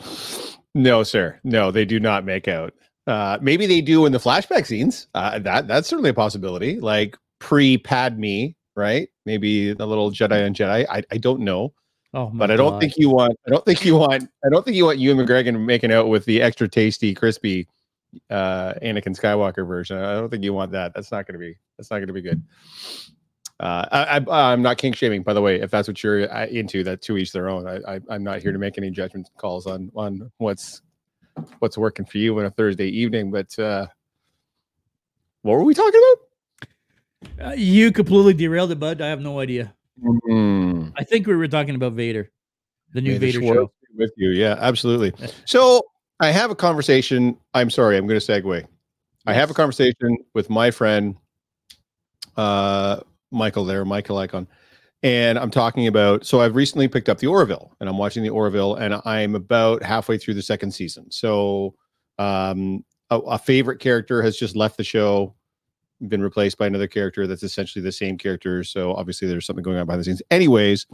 [0.74, 1.39] No, sir.
[1.45, 2.74] No, they do not make out.
[3.07, 5.07] Uh, maybe they do in the flashback scenes.
[5.14, 6.81] Uh, that that's certainly a possibility.
[6.81, 9.09] Like pre Padme, right?
[9.24, 10.85] Maybe the little Jedi and Jedi.
[10.91, 11.72] I, I don't know.
[12.12, 12.81] Oh, my but I don't God.
[12.81, 13.39] think you want.
[13.47, 14.29] I don't think you want.
[14.45, 17.68] I don't think you want Ewan McGregor making out with the extra tasty, crispy
[18.31, 19.99] uh, Anakin Skywalker version.
[19.99, 20.93] I don't think you want that.
[20.95, 21.57] That's not going to be.
[21.79, 22.43] That's not going to be good.
[23.59, 25.61] Uh, I, I, I'm not kink shaming, by the way.
[25.61, 27.66] If that's what you're uh, into, that to each their own.
[27.66, 30.82] I, I, I'm not here to make any judgment calls on on what's
[31.61, 33.30] what's working for you on a Thursday evening.
[33.30, 33.86] But uh,
[35.42, 36.00] what were we talking
[37.42, 39.00] Uh, you completely derailed it, bud.
[39.00, 39.72] I have no idea.
[40.02, 40.20] about?
[40.28, 40.92] Mm.
[40.96, 42.30] I think we were talking about Vader,
[42.92, 43.72] the new the Vader show.
[43.96, 44.30] with you.
[44.30, 45.12] Yeah, absolutely.
[45.46, 45.82] So
[46.20, 47.36] I have a conversation.
[47.54, 48.66] I'm sorry, I'm going to segue.
[49.26, 51.16] I have a conversation with my friend,
[52.36, 53.00] uh,
[53.31, 54.47] Michael there, Michael Icon,
[55.03, 56.24] and I'm talking about.
[56.24, 59.83] So I've recently picked up the Orville, and I'm watching the Orville, and I'm about
[59.83, 61.11] halfway through the second season.
[61.11, 61.74] So
[62.18, 65.35] um, a, a favorite character has just left the show,
[66.09, 68.62] been replaced by another character that's essentially the same character.
[68.64, 70.22] So obviously there's something going on behind the scenes.
[70.31, 70.87] Anyways,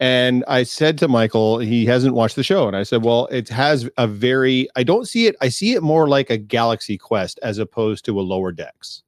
[0.00, 2.66] and I said to Michael, he hasn't watched the show.
[2.66, 5.82] And I said, well, it has a very, I don't see it, I see it
[5.82, 9.04] more like a Galaxy Quest as opposed to a Lower Decks.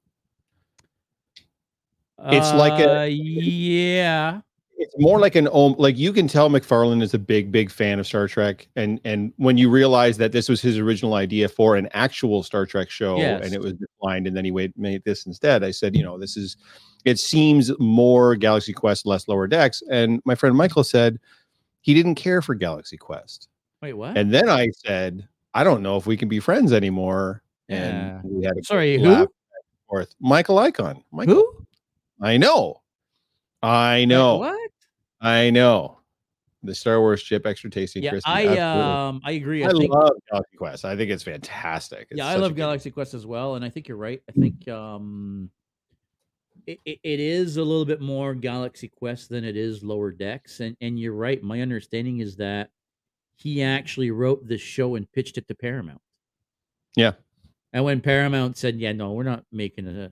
[2.19, 4.41] It's like a- Uh, yeah.
[4.77, 7.97] It's more like an om like you can tell MacFarlane is a big, big fan
[7.97, 8.67] of Star Trek.
[8.75, 12.65] And and when you realize that this was his original idea for an actual Star
[12.65, 13.45] Trek show Yes.
[13.45, 16.17] and it was declined and then he made, made this instead, I said, you know,
[16.19, 16.57] this is
[17.05, 19.81] it seems more Galaxy Quest, less Lower Decks.
[19.89, 21.19] And my friend Michael said
[21.81, 23.47] he didn't care for Galaxy Quest.
[23.81, 24.17] Wait, what?
[24.17, 27.43] And then I said, I don't know if we can be friends anymore.
[27.69, 28.19] Yeah.
[28.19, 29.25] And we had a Sorry, who?
[29.87, 30.13] forth.
[30.19, 31.01] Michael Icon.
[31.13, 31.35] Michael.
[31.35, 31.64] Who?
[32.25, 32.81] I know.
[33.61, 34.37] I know.
[34.37, 34.71] what?
[35.21, 35.99] I know.
[36.63, 38.31] The Star Wars chip, extra tasty, Yeah, crispy.
[38.31, 39.63] I um I agree.
[39.63, 40.85] I, I think love Galaxy Quest.
[40.85, 42.07] I think it's fantastic.
[42.09, 44.23] It's yeah, I love Galaxy Quest as well, and I think you're right.
[44.27, 45.51] I think um
[46.65, 50.61] it, it, it is a little bit more Galaxy Quest than it is Lower Decks,
[50.61, 51.43] and and you're right.
[51.43, 52.71] My understanding is that
[53.35, 56.01] he actually wrote this show and pitched it to Paramount.
[56.95, 57.11] Yeah.
[57.71, 60.11] And when Paramount said, "Yeah, no, we're not making a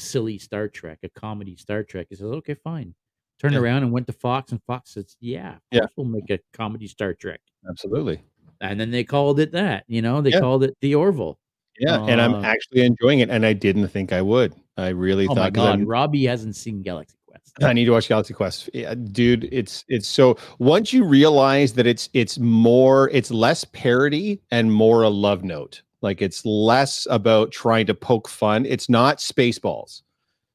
[0.00, 2.94] silly Star Trek, a comedy Star Trek," he says, "Okay, fine."
[3.38, 3.60] Turned Yeah.
[3.60, 5.86] around and went to Fox, and Fox says, "Yeah, Yeah.
[5.96, 8.20] we'll make a comedy Star Trek." Absolutely.
[8.60, 9.84] And then they called it that.
[9.88, 10.40] You know, they Yeah.
[10.40, 11.38] called it the Orville.
[11.78, 12.04] Yeah.
[12.04, 13.30] and I'm Uh, actually enjoying it.
[13.30, 14.52] And I didn't think I would.
[14.76, 17.54] I really Oh thought my god, I'm- Robbie hasn't seen Galaxy Quest.
[17.62, 18.68] I need to watch Galaxy Quest.
[18.74, 24.42] Yeah, dude, it's it's so once you realize that it's it's more it's less parody
[24.50, 25.80] and more a love note.
[26.02, 28.64] Like it's less about trying to poke fun.
[28.66, 30.02] It's not Spaceballs.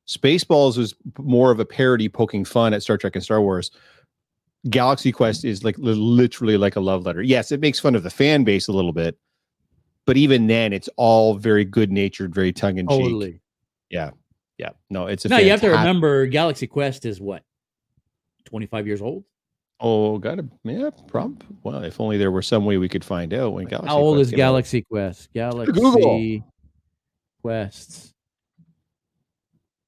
[0.08, 3.72] Spaceballs was more of a parody poking fun at Star Trek and Star Wars.
[4.70, 7.22] Galaxy Quest is like literally like a love letter.
[7.22, 9.18] Yes, it makes fun of the fan base a little bit,
[10.06, 13.00] but even then, it's all very good natured, very tongue in cheek.
[13.00, 13.42] Totally.
[13.90, 14.12] Yeah,
[14.58, 14.72] yeah.
[14.90, 17.44] no, it's a No, you have to remember Galaxy Quest is what?
[18.46, 19.24] 25 years old?
[19.82, 21.44] Oh, got to yeah, prompt.
[21.64, 23.90] Well, if only there were some way we could find out when Galaxy.
[23.90, 24.44] How old Quest is came out.
[24.44, 25.34] Galaxy Quest?
[25.34, 26.40] Galaxy Google.
[27.42, 28.14] Quest.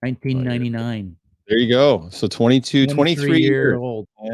[0.02, 1.16] 1999.
[1.48, 2.08] There you go.
[2.12, 3.78] So 22, 23 year years.
[3.80, 4.08] old.
[4.22, 4.32] Yeah,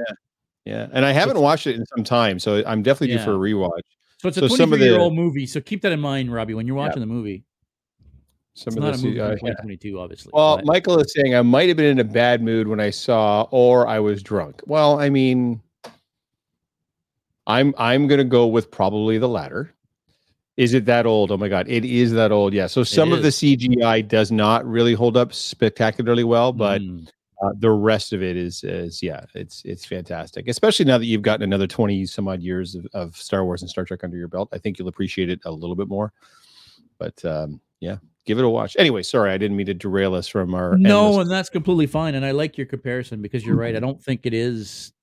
[0.65, 0.87] Yeah.
[0.91, 3.69] and I haven't watched it in some time, so I'm definitely due for a rewatch.
[4.19, 5.45] So it's a So 23 year the- old movie.
[5.45, 7.43] So keep that in mind, Robbie, when you're watching the movie.
[8.55, 9.53] Some It's of not this, a movie uh, from yeah.
[9.53, 10.31] 2022, obviously.
[10.33, 12.91] Well, but- Michael is saying I might have been in a bad mood when I
[12.91, 14.61] saw, or I was drunk.
[14.67, 15.59] Well, I mean,
[17.47, 19.73] I'm I'm gonna go with probably the latter.
[20.55, 21.31] Is it that old?
[21.31, 22.53] Oh my god, it is that old.
[22.53, 22.67] Yeah.
[22.67, 23.29] So some of the.
[23.29, 27.07] CGI does not really hold up spectacularly well, but Mm.
[27.43, 30.47] uh, the rest of it is is yeah, it's it's fantastic.
[30.47, 33.69] Especially now that you've gotten another twenty some odd years of, of Star Wars and
[33.69, 36.13] Star Trek under your belt, I think you'll appreciate it a little bit more.
[36.99, 38.75] But um, yeah, give it a watch.
[38.79, 41.87] Anyway, sorry, I didn't mean to derail us from our no, endless- and that's completely
[41.87, 42.15] fine.
[42.15, 43.75] And I like your comparison because you're right.
[43.75, 44.93] I don't think it is.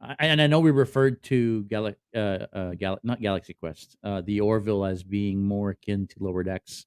[0.00, 4.22] I, and I know we referred to Gal- uh, uh, Gal- not Galaxy Quest, uh,
[4.22, 6.86] the Orville as being more akin to Lower Decks.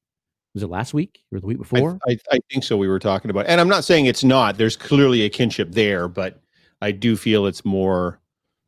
[0.53, 1.97] Was it last week or the week before?
[2.07, 2.77] I, I think so.
[2.77, 4.57] We were talking about, and I'm not saying it's not.
[4.57, 6.41] There's clearly a kinship there, but
[6.81, 8.19] I do feel it's more.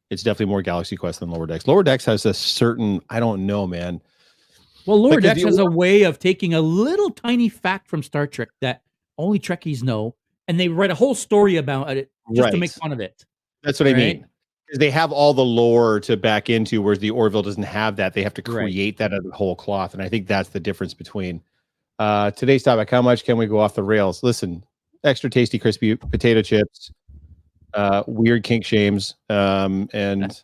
[0.10, 1.68] It's definitely more Galaxy Quest than Lower Decks.
[1.68, 3.02] Lower Decks has a certain.
[3.10, 4.02] I don't know, man.
[4.86, 8.50] Well, Lower Decks has a way of taking a little tiny fact from Star Trek
[8.62, 8.82] that
[9.18, 10.16] only Trekkies know,
[10.48, 13.26] and they write a whole story about it just to make fun of it.
[13.64, 14.26] That's what I mean.
[14.68, 18.14] Because they have all the lore to back into, whereas the Orville doesn't have that.
[18.14, 18.64] They have to Right.
[18.64, 21.42] create that out of the whole cloth, and I think that's the difference between
[22.00, 22.90] uh, today's topic.
[22.90, 24.24] How much can we go off the rails?
[24.24, 24.64] Listen,
[25.04, 26.92] extra tasty, crispy potato chips,
[27.74, 30.44] uh, weird kink shames, um, and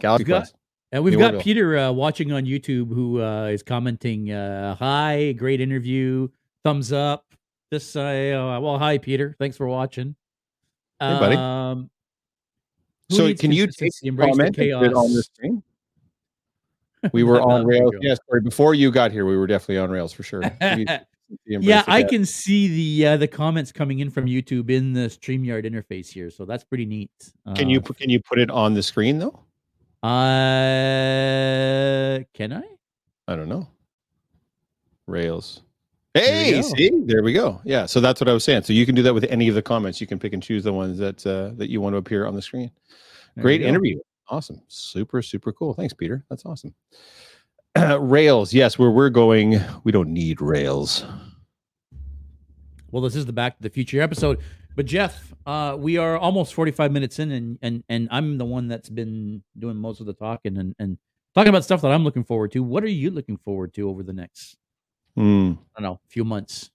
[0.00, 0.54] Galaxy Quest.
[0.96, 5.60] And we've got Peter uh, watching on YouTube who uh, is commenting, uh, "Hi, great
[5.60, 6.28] interview,
[6.64, 7.26] thumbs up."
[7.70, 10.16] This, uh, well, hi Peter, thanks for watching.
[10.98, 11.36] Hey, buddy.
[11.36, 11.90] Um,
[13.10, 15.26] So can you take embrace the put on the chaos?
[15.34, 15.62] screen?
[17.12, 17.92] We were on rails.
[18.00, 18.40] Yes, sorry.
[18.40, 20.40] Before you got here, we were definitely on rails for sure.
[20.62, 20.86] We-
[21.44, 24.94] we embrace yeah, I can see the uh, the comments coming in from YouTube in
[24.94, 27.10] the StreamYard interface here, so that's pretty neat.
[27.54, 29.45] Can you Uh, can you put it on the screen though?
[30.02, 30.08] Uh,
[32.34, 32.62] can I?
[33.28, 33.68] I don't know.
[35.06, 35.62] Rails.
[36.14, 36.62] Hey, go.
[36.62, 37.60] see, there we go.
[37.64, 38.62] Yeah, so that's what I was saying.
[38.62, 40.00] So you can do that with any of the comments.
[40.00, 42.34] You can pick and choose the ones that uh, that you want to appear on
[42.34, 42.70] the screen.
[43.34, 43.98] There Great interview.
[44.28, 44.60] Awesome.
[44.68, 45.74] Super, super cool.
[45.74, 46.24] Thanks, Peter.
[46.30, 46.74] That's awesome.
[48.00, 48.54] Rails.
[48.54, 51.04] Yes, where we're going, we don't need Rails.
[52.90, 54.40] Well, this is the Back to the Future episode.
[54.76, 58.68] But Jeff, uh, we are almost 45 minutes in, and and and I'm the one
[58.68, 60.98] that's been doing most of the talking and and
[61.34, 62.62] talking about stuff that I'm looking forward to.
[62.62, 64.56] What are you looking forward to over the next,
[65.16, 65.52] Hmm.
[65.76, 66.70] I don't know, few months?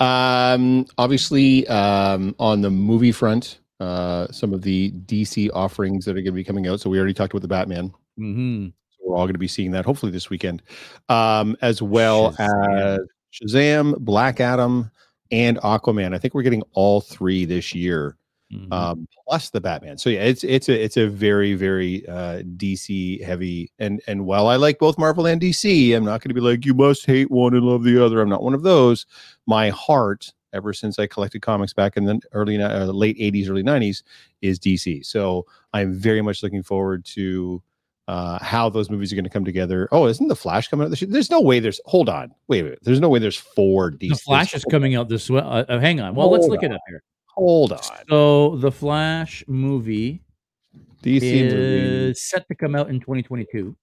[0.00, 6.14] Um, obviously, um, on the movie front, uh, some of the DC offerings that are
[6.14, 6.80] going to be coming out.
[6.80, 7.92] So we already talked about the Batman.
[8.18, 8.68] Mm-hmm.
[8.68, 10.62] So we're all going to be seeing that hopefully this weekend,
[11.10, 12.98] um, as well Shazam.
[12.98, 13.00] as
[13.32, 14.90] Shazam, Black Adam,
[15.30, 16.14] and Aquaman.
[16.14, 18.16] I think we're getting all three this year,
[18.52, 18.72] Mm-hmm.
[18.72, 19.96] um, plus the Batman.
[19.96, 23.70] So yeah, it's it's a it's a very very uh, DC heavy.
[23.78, 26.66] And and while I like both Marvel and DC, I'm not going to be like
[26.66, 28.20] you must hate one and love the other.
[28.20, 29.06] I'm not one of those.
[29.46, 33.62] My heart, ever since I collected comics back in the early uh, late 80s, early
[33.62, 34.02] 90s,
[34.42, 35.06] is DC.
[35.06, 37.62] So I'm very much looking forward to
[38.10, 39.88] uh, how those movies are going to come together.
[39.92, 41.08] Oh, isn't the Flash coming out this year?
[41.08, 41.60] There's no way.
[41.60, 43.20] There's hold on, wait, wait There's no way.
[43.20, 43.92] There's four.
[43.92, 44.08] DC.
[44.08, 45.30] The Flash is coming out this.
[45.30, 46.16] Well, uh, uh, hang on.
[46.16, 46.72] Well, hold let's look on.
[46.72, 47.04] it up here.
[47.36, 47.78] Hold on.
[48.08, 50.24] So the Flash movie
[51.04, 52.14] DC is movie.
[52.14, 53.76] set to come out in 2022.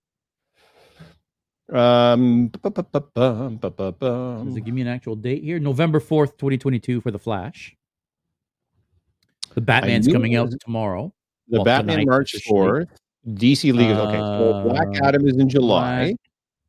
[1.74, 2.74] Um, give
[4.74, 5.60] me an actual date here.
[5.60, 7.76] November 4th, 2022 for the Flash.
[9.54, 11.14] The Batman's coming out tomorrow.
[11.48, 12.88] The well, Batman March 4th.
[13.34, 13.90] DC League.
[13.92, 16.06] is okay, so Black Uh, Adam is in July.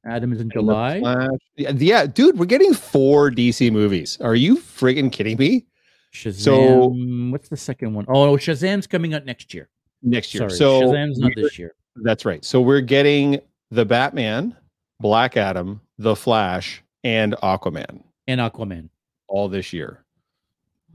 [0.05, 1.01] Black Adam is in July.
[1.01, 4.19] Flash- yeah, dude, we're getting four DC movies.
[4.21, 5.67] Are you friggin' kidding me?
[6.15, 7.31] Shazam.
[7.31, 8.05] what's the second one?
[8.09, 9.69] Oh, Shazam's coming out next year.
[10.03, 10.49] Next year.
[10.49, 11.75] Sorry, so Shazam's not this year.
[11.97, 12.45] That's right.
[12.45, 13.41] So we're getting
[13.71, 14.57] the Batman,
[15.01, 18.89] Black Adam, the Flash, and Aquaman And Aquaman.
[19.29, 20.05] all this year.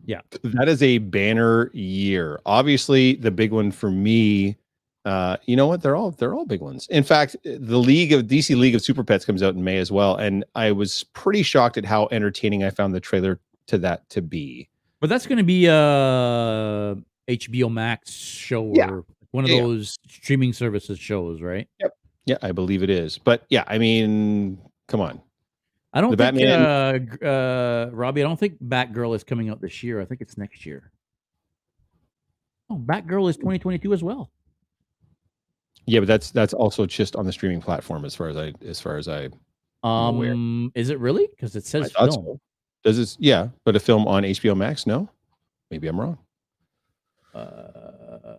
[0.06, 0.22] Yeah.
[0.44, 2.42] That is a banner year.
[2.46, 4.58] Obviously, the big one for me,
[5.06, 5.82] uh, you know what?
[5.82, 6.88] They're all they're all big ones.
[6.88, 9.92] In fact, the League of DC League of Super Pets comes out in May as
[9.92, 10.16] well.
[10.16, 14.22] And I was pretty shocked at how entertaining I found the trailer to that to
[14.22, 14.70] be.
[15.02, 16.96] But that's going to be a
[17.28, 18.90] HBO Max show Yeah.
[18.90, 19.62] or one of Yeah.
[19.62, 21.68] those streaming services shows, right?
[21.82, 21.98] Yep.
[22.26, 23.18] Yeah, I believe it is.
[23.18, 25.22] But yeah, I mean, come on.
[25.92, 28.22] I don't The think Batman- uh, uh, Robbie.
[28.22, 30.00] I don't think Batgirl is coming out this year.
[30.00, 30.92] I think it's next year.
[32.70, 34.32] Oh, Batgirl is 2022 as well.
[35.86, 38.80] Yeah, but that's that's also just on the streaming platform as far as I as
[38.80, 39.30] far as I
[39.84, 40.32] aware.
[40.34, 41.28] Um, is it really?
[41.28, 42.12] Because it says film.
[42.12, 42.40] so.
[42.84, 43.18] Does this?
[43.20, 44.86] Yeah, but a film on HBO Max?
[44.88, 45.10] No,
[45.72, 46.18] maybe I'm wrong.
[47.34, 48.36] Uh,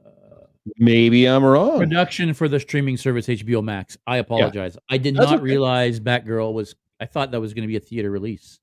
[0.79, 1.79] Maybe I'm wrong.
[1.79, 3.99] production for the streaming service HBO Max.
[4.07, 4.79] I apologize.
[4.89, 5.43] I did That's not okay.
[5.45, 6.75] realize Batgirl was.
[7.01, 8.61] I thought that was going to be a theater release.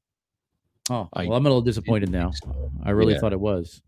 [0.89, 2.31] Oh, I well, I'm a little disappointed now.
[2.31, 2.71] so.
[2.83, 3.19] I really Yeah.
[3.19, 3.81] thought it was.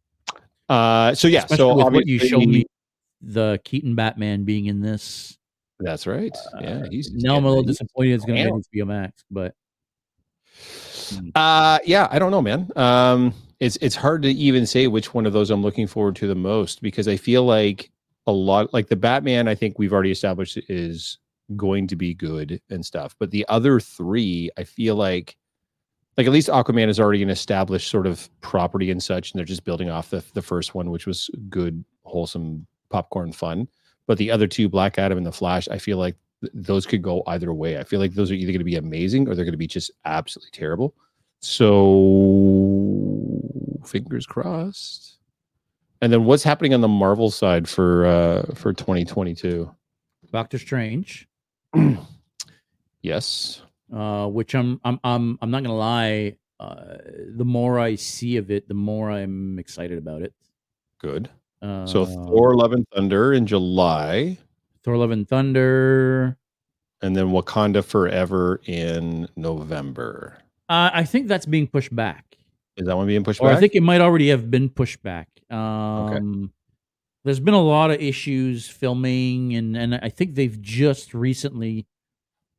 [0.69, 2.65] Uh, so yeah, Especially so with what you obviously showed me,
[3.23, 5.37] the Keaton Batman being in this.
[5.79, 6.35] That's right.
[6.61, 9.55] Yeah, Uh, he's now I'm a little disappointed it's going to be HBO Max, but
[11.35, 12.69] Uh, yeah, I don't know, man.
[12.75, 16.27] Um, it's it's hard to even say which one of those I'm looking forward to
[16.27, 17.91] the most because I feel like
[18.27, 21.17] a lot, like the Batman, I think we've already established is
[21.55, 25.35] going to be good and stuff, but the other three, I feel like,
[26.17, 29.45] like at least Aquaman is already an established sort of property and such, and they're
[29.45, 33.67] just building off the the first one, which was good, wholesome popcorn fun.
[34.07, 37.01] But the other two, Black Adam and the Flash, I feel like th- those could
[37.01, 37.77] go either way.
[37.79, 39.67] I feel like those are either going to be amazing or they're going to be
[39.67, 40.93] just absolutely terrible.
[41.39, 43.39] So
[43.85, 45.17] fingers crossed.
[46.01, 49.69] And then what's happening on the Marvel side for uh for 2022?
[50.31, 51.27] Doctor Strange,
[53.01, 53.61] Yes.
[53.93, 56.37] uh, which I'm I'm I'm I'm not going to lie.
[56.59, 56.97] Uh,
[57.35, 60.33] the more I see of it, the more I'm excited about it.
[60.99, 61.29] Good.
[61.63, 64.37] Uh, So Thor Love and Thunder in July
[64.83, 66.37] Thor: Love and Thunder.
[67.01, 70.37] and then Wakanda Forever in November.
[70.69, 72.37] Uh, I think that's being pushed back.
[72.77, 73.57] Is that one being pushed or back?
[73.57, 75.29] I think it might already have been pushed back.
[75.49, 76.51] Um,
[77.23, 81.85] there's been a lot of issues filming, and and I think they've just recently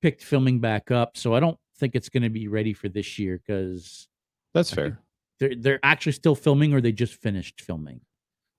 [0.01, 1.17] picked filming back up.
[1.17, 4.09] So I don't think it's going to be ready for this year because
[4.55, 4.99] That's fair.
[5.41, 8.01] they're they're actually still filming, or they just finished filming.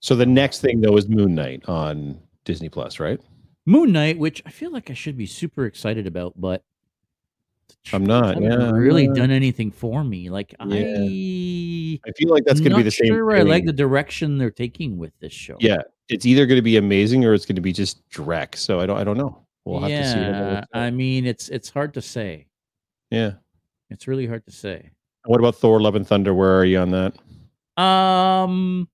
[0.00, 3.20] So the next thing though is Moon Knight on Disney Plus, right?
[3.64, 6.62] Moon Knight, which I feel like I should be super excited about, but
[7.92, 9.16] I'm not, yeah, really not.
[9.16, 10.30] done anything for me.
[10.30, 10.98] Like Yeah.
[11.00, 13.08] I, I feel like that's going to be the same.
[13.08, 15.56] Sure, I like the direction they're taking with this show.
[15.60, 18.56] Yeah, it's either going to be amazing or it's going to be just dreck.
[18.56, 19.44] So I don't, I don't know.
[19.64, 20.02] We'll have yeah.
[20.02, 20.18] to see.
[20.18, 20.80] how that works out.
[20.80, 22.46] I mean, it's it's hard to say.
[23.10, 23.32] yeah.
[23.88, 24.90] It's really hard to say.
[25.26, 26.34] What about Thor: Love and Thunder?
[26.34, 27.82] Where are you on that?
[27.82, 28.88] Um,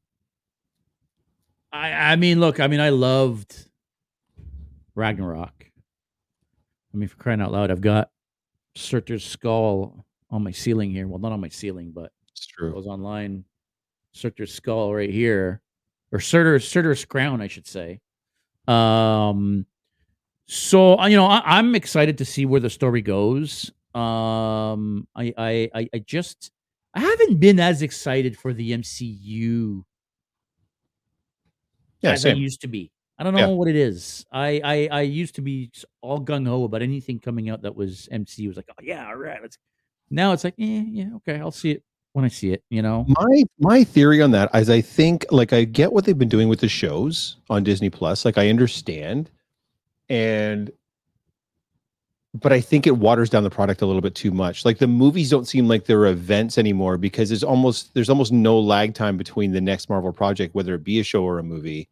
[1.73, 3.68] I I mean, look, I mean, I loved
[4.95, 5.53] Ragnarok.
[6.93, 8.11] I mean, for crying out loud, I've got
[8.75, 11.07] Surtur's skull on my ceiling here.
[11.09, 12.68] Well, not on my ceiling, but It's true.
[12.70, 13.45] it was online.
[14.12, 15.62] Surtur's skull right here,
[16.12, 18.01] or Surtur's Surtur's crown, I should say.
[18.68, 19.64] Um,
[20.47, 23.70] so uh, you know, I, I'm excited to see where the story goes.
[23.95, 25.35] Um, I,
[25.75, 26.51] I, I just,
[26.95, 29.85] I haven't been as excited for the MCU
[32.03, 32.90] Yeah, as I used to be.
[33.18, 33.46] I don't know Yeah.
[33.48, 34.26] what it is.
[34.32, 38.09] I, I, I used to be all gung ho about anything coming out that was
[38.12, 38.48] MCU.
[38.48, 39.59] Was like, oh yeah, all right, let's.
[40.11, 41.82] Now it's like, eh, yeah, okay, I'll see it
[42.14, 42.62] when I see it.
[42.68, 46.18] You know, My my theory on that is I think like I get what they've
[46.18, 48.24] been doing with the shows on Disney Plus.
[48.24, 49.30] Like I understand,
[50.09, 50.70] and
[52.34, 54.64] but I think it waters down the product a little bit too much.
[54.64, 58.59] Like the movies don't seem like they're events anymore because there's almost there's almost no
[58.59, 61.88] lag time between the next Marvel project, whether it be a show or a movie.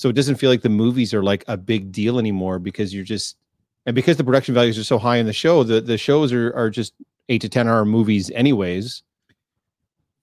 [0.00, 3.04] So it doesn't feel like the movies are like a big deal anymore because you're
[3.04, 3.36] just
[3.84, 6.56] and because the production values are so high in the show, the the shows are
[6.56, 6.94] are just
[7.28, 9.02] eight to ten hour movies anyways.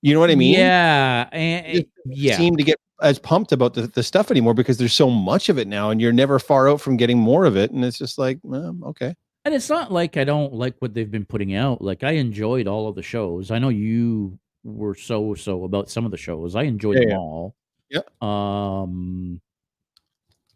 [0.02, 0.56] You know what I mean?
[0.56, 2.38] Yeah, and, yeah.
[2.38, 5.60] seem to get as pumped about the, the stuff anymore because there's so much of
[5.60, 8.18] it now and you're never far out from getting more of it and it's just
[8.18, 9.14] like well, okay
[9.46, 11.84] And it's not like I don't like what they've been putting out.
[11.84, 13.52] Like I enjoyed all of the shows.
[13.52, 16.56] I know you were so so about some of the shows.
[16.56, 17.18] I enjoyed Yeah, them yeah.
[17.18, 17.56] all.
[17.92, 18.02] Yeah.
[18.24, 19.40] Um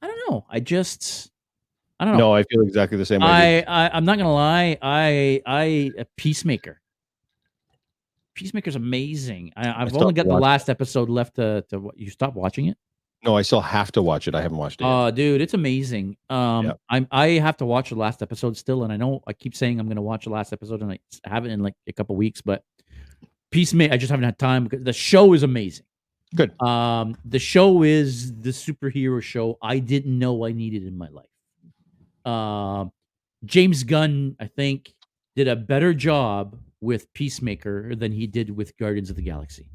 [0.02, 0.46] I don't know.
[0.50, 1.32] I just
[2.00, 2.30] I don't know.
[2.30, 4.78] no i feel exactly the same way I, I I'm not gonna lie.
[4.82, 6.82] I I a peacemaker.
[8.34, 9.52] Peacemaker's amazing.
[9.56, 12.68] I, I've still only got the last episode left to to what you stop watching
[12.68, 12.78] it.
[13.24, 15.54] no i still have to watch it i haven't watched it Oh, Uh dude, it's
[15.54, 16.18] amazing.
[16.30, 16.74] Um Yeah.
[16.90, 19.80] I'm I have to watch the last episode still, and I know I keep saying
[19.80, 22.64] I'm gonna watch the last episode and I haven't in like a couple weeks, but
[23.52, 25.86] Peacemaker, I just haven't had time because the show is amazing.
[26.36, 31.10] Good Um the show is the superhero show I didn't know I needed in my
[31.10, 32.32] life.
[32.32, 32.92] Um
[33.46, 34.94] James Gunn, I think,
[35.36, 39.66] did a better job with Peacemaker than he did with Guardians of the Galaxy.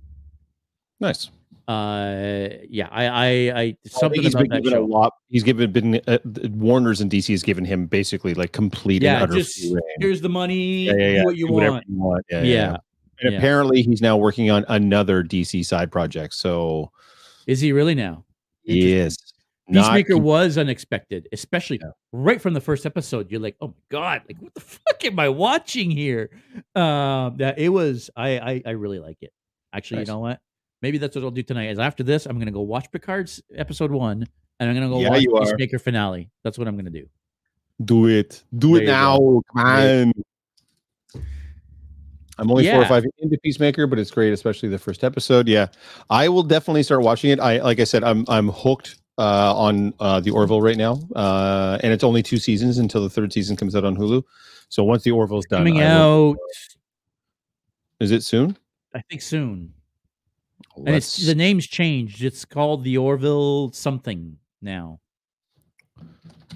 [1.00, 1.30] nice
[1.68, 4.84] Uh yeah, I I, I I something he's about been that given show.
[4.84, 6.18] a lot he's given been uh,
[6.50, 9.60] warner's and dc has given him basically like complete and yeah, utter just
[9.98, 10.84] here's the money.
[10.86, 11.24] yeah, yeah, yeah.
[11.24, 11.84] What you want.
[11.88, 12.24] you want.
[12.30, 12.42] Yeah.
[12.42, 12.76] yeah, yeah.
[13.20, 13.38] And yeah.
[13.38, 16.90] apparently he's now working on another dc side project so
[17.46, 18.24] Is he really now?
[18.64, 19.16] Yes
[19.68, 21.90] Peacemaker was unexpected, especially Yeah.
[22.12, 23.32] right from the first episode.
[23.32, 26.30] You're like, oh my god, like what the fuck am I watching here?
[26.76, 28.08] Um, that it was.
[28.14, 29.32] I I, I really like it.
[29.72, 30.06] Actually, Nice.
[30.06, 30.38] you know what?
[30.82, 31.70] Maybe that's what I'll do tonight.
[31.70, 34.24] Is after this, I'm gonna go watch Picard's episode one,
[34.60, 35.48] and I'm gonna go Yeah, watch.
[35.48, 36.30] Peacemaker finale.
[36.44, 37.08] That's what I'm gonna do.
[37.84, 38.44] Do it.
[38.56, 39.18] Do There it now.
[39.18, 39.42] go.
[39.52, 40.12] Come on.
[42.38, 45.48] I'm only four or five into Peacemaker, but it's great, especially the first episode.
[45.48, 45.68] Yeah,
[46.10, 47.40] I will definitely start watching it.
[47.40, 51.78] I like I said, I'm I'm hooked uh, on uh, the Orville right now, uh,
[51.82, 54.22] and it's only two seasons until the third season comes out on Hulu.
[54.68, 56.36] So once the Orville's done, Coming I will- out,
[58.00, 58.56] is it soon?
[58.94, 59.72] I think soon.
[60.76, 62.22] And Let's- it's the name's changed.
[62.22, 65.00] It's called the Orville something now.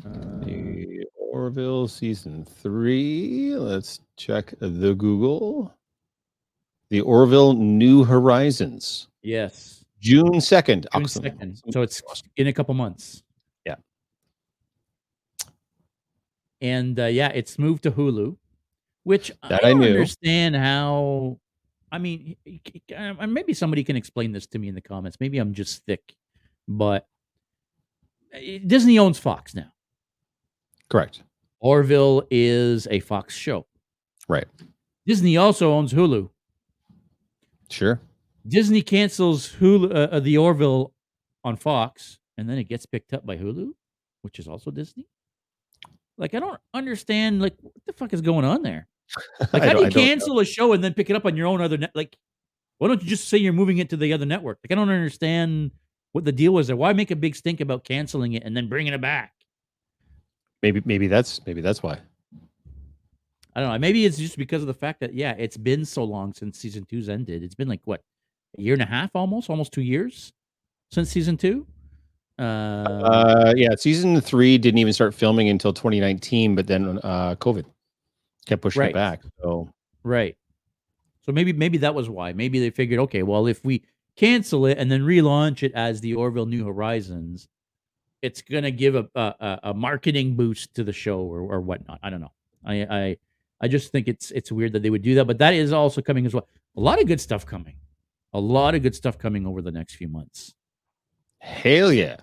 [0.04, 0.08] Uh,
[0.44, 0.99] the
[1.44, 3.54] Orville season three.
[3.56, 5.74] Let's check the Google.
[6.90, 10.86] The Orville New Horizons, yes, June second.
[10.92, 11.62] June second.
[11.70, 12.02] So it's
[12.36, 13.22] in a couple months.
[13.64, 13.76] Yeah.
[16.60, 18.36] And uh, yeah, it's moved to Hulu,
[19.04, 19.88] which That I don't knew.
[19.92, 21.38] understand how.
[21.92, 22.60] I mean, y-
[23.20, 25.16] uh, maybe somebody can explain this to me in the comments.
[25.20, 26.14] Maybe I'm just thick,
[26.68, 27.06] but
[28.34, 29.72] uh, Disney owns Fox now.
[30.88, 31.22] correct.
[31.60, 33.66] Orville is a Fox show.
[34.28, 34.46] Right.
[35.06, 36.30] Disney also owns Hulu.
[37.70, 38.00] Sure.
[38.46, 40.92] Disney cancels Hulu, uh, uh, the Orville
[41.44, 43.72] on Fox, and then it gets picked up by Hulu,
[44.22, 45.06] which is also Disney.
[46.16, 47.40] Like, I don't understand.
[47.40, 48.86] Like, what the fuck is going on there?
[49.52, 51.60] Like, how do you cancel a show and then pick it up on your own
[51.60, 51.90] other net?
[51.94, 52.16] Like,
[52.78, 54.58] why don't you just say you're moving it to the other network?
[54.62, 55.72] Like, I don't understand
[56.12, 56.76] what the deal was there.
[56.76, 59.32] Why make a big stink about canceling it and then bringing it back?
[60.62, 61.98] Maybe maybe that's maybe that's why.
[63.54, 63.78] I don't know.
[63.78, 66.84] Maybe it's just because of the fact that yeah, it's been so long since season
[66.84, 67.42] two's ended.
[67.42, 68.02] It's been like what
[68.58, 70.32] a year and a half, almost, almost two years
[70.92, 71.66] since season two.
[72.38, 77.64] Uh, Uh, yeah, season three didn't even start filming until 2019, but then uh, COVID
[78.46, 78.90] kept pushing Right.
[78.90, 79.22] it back.
[79.42, 79.68] So
[80.04, 80.36] right.
[81.26, 82.32] So maybe maybe that was why.
[82.32, 83.82] Maybe they figured, okay, well, if we
[84.16, 87.48] cancel it and then relaunch it as the Orville New Horizons,
[88.22, 91.98] it's gonna give a a, a- marketing boost to the show or, or whatnot.
[92.02, 92.32] I don't know.
[92.64, 93.16] I I
[93.60, 96.00] I just think it's it's weird that they would do that, but that is also
[96.02, 96.46] coming as well.
[96.76, 97.76] A lot of good stuff coming.
[98.32, 100.54] A lot of good stuff coming over the next few months.
[101.38, 102.16] hell yeah.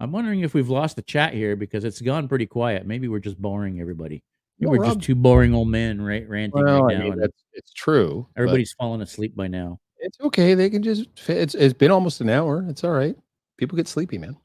[0.00, 2.86] I'm wondering if we've lost the chat here because it's gone pretty quiet.
[2.86, 4.22] Maybe we're just boring everybody.
[4.60, 7.04] No, we're Rob- just two boring old men right ranting Well, right I now.
[7.10, 8.26] mean, that's it's true.
[8.36, 9.80] everybody's fallen asleep by now.
[9.98, 10.54] it's okay.
[10.54, 11.08] They can just.
[11.28, 12.64] It's it's been almost an hour.
[12.68, 13.16] It's all right.
[13.58, 14.36] People get sleepy, man.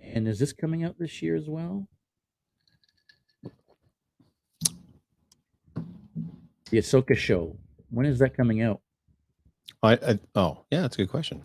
[0.00, 1.86] And is this coming out this year as well?
[6.70, 7.56] The Ahsoka show.
[7.90, 8.80] When is that coming out?
[9.82, 11.44] I, I oh yeah, that's a good question.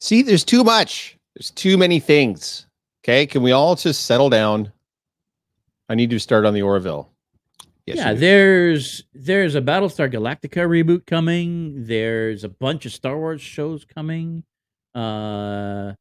[0.00, 1.16] See, there's too much.
[1.34, 2.66] There's too many things.
[3.04, 4.72] Okay, can we all just settle down?
[5.88, 7.10] I need to start on the Orville.
[7.86, 11.86] Yes, yeah, there's there's a Battlestar Galactica reboot coming.
[11.86, 14.44] There's a bunch of Star Wars shows coming.
[14.94, 15.92] Uh,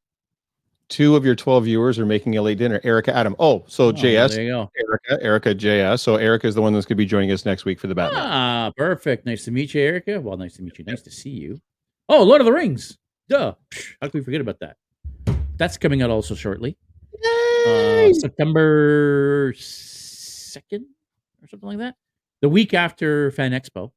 [0.89, 2.79] two of your 12 viewers are making a late dinner.
[2.83, 3.35] Erica, Adam.
[3.39, 4.71] Oh, so oh, JS, There you go.
[4.77, 5.99] Erica, Erica, JS.
[5.99, 7.95] So Erica is the one that's going to be joining us next week for the
[7.95, 8.21] Batman.
[8.23, 9.25] Ah, perfect.
[9.25, 10.19] Nice to meet you, Erica.
[10.21, 10.85] Well, nice to meet you.
[10.85, 11.61] Nice to see you.
[12.09, 12.97] Oh, Lord of the Rings.
[13.29, 13.53] Duh.
[14.01, 14.77] How could we forget about that?
[15.57, 16.77] That's coming out also shortly.
[17.67, 20.83] Uh, September 2nd
[21.41, 21.95] or something like that.
[22.41, 23.91] The week after Fan Expo.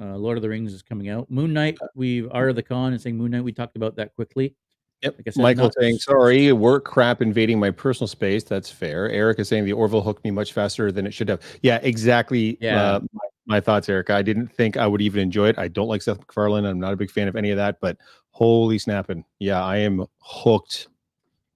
[0.00, 1.30] Uh, Lord of the Rings is coming out.
[1.30, 3.44] Moon Knight, we've Art of the Con and saying Moon Knight.
[3.44, 4.54] We talked about that quickly.
[5.02, 5.16] Yep.
[5.18, 8.44] Like I said, Michael not- saying, sorry, work crap invading my personal space.
[8.44, 9.10] That's fair.
[9.10, 11.40] Eric is saying the Orville hooked me much faster than it should have.
[11.62, 12.56] Yeah, exactly.
[12.60, 12.82] Yeah.
[12.82, 13.20] Uh, my,
[13.56, 14.14] my thoughts, Erica.
[14.14, 15.58] I didn't think I would even enjoy it.
[15.58, 16.64] I don't like Seth MacFarlane.
[16.64, 17.96] I'm not a big fan of any of that, but
[18.30, 19.24] holy snapping.
[19.40, 20.86] Yeah, I am hooked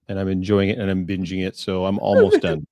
[0.09, 1.55] and I'm enjoying it and I'm binging it.
[1.55, 2.67] So I'm almost done.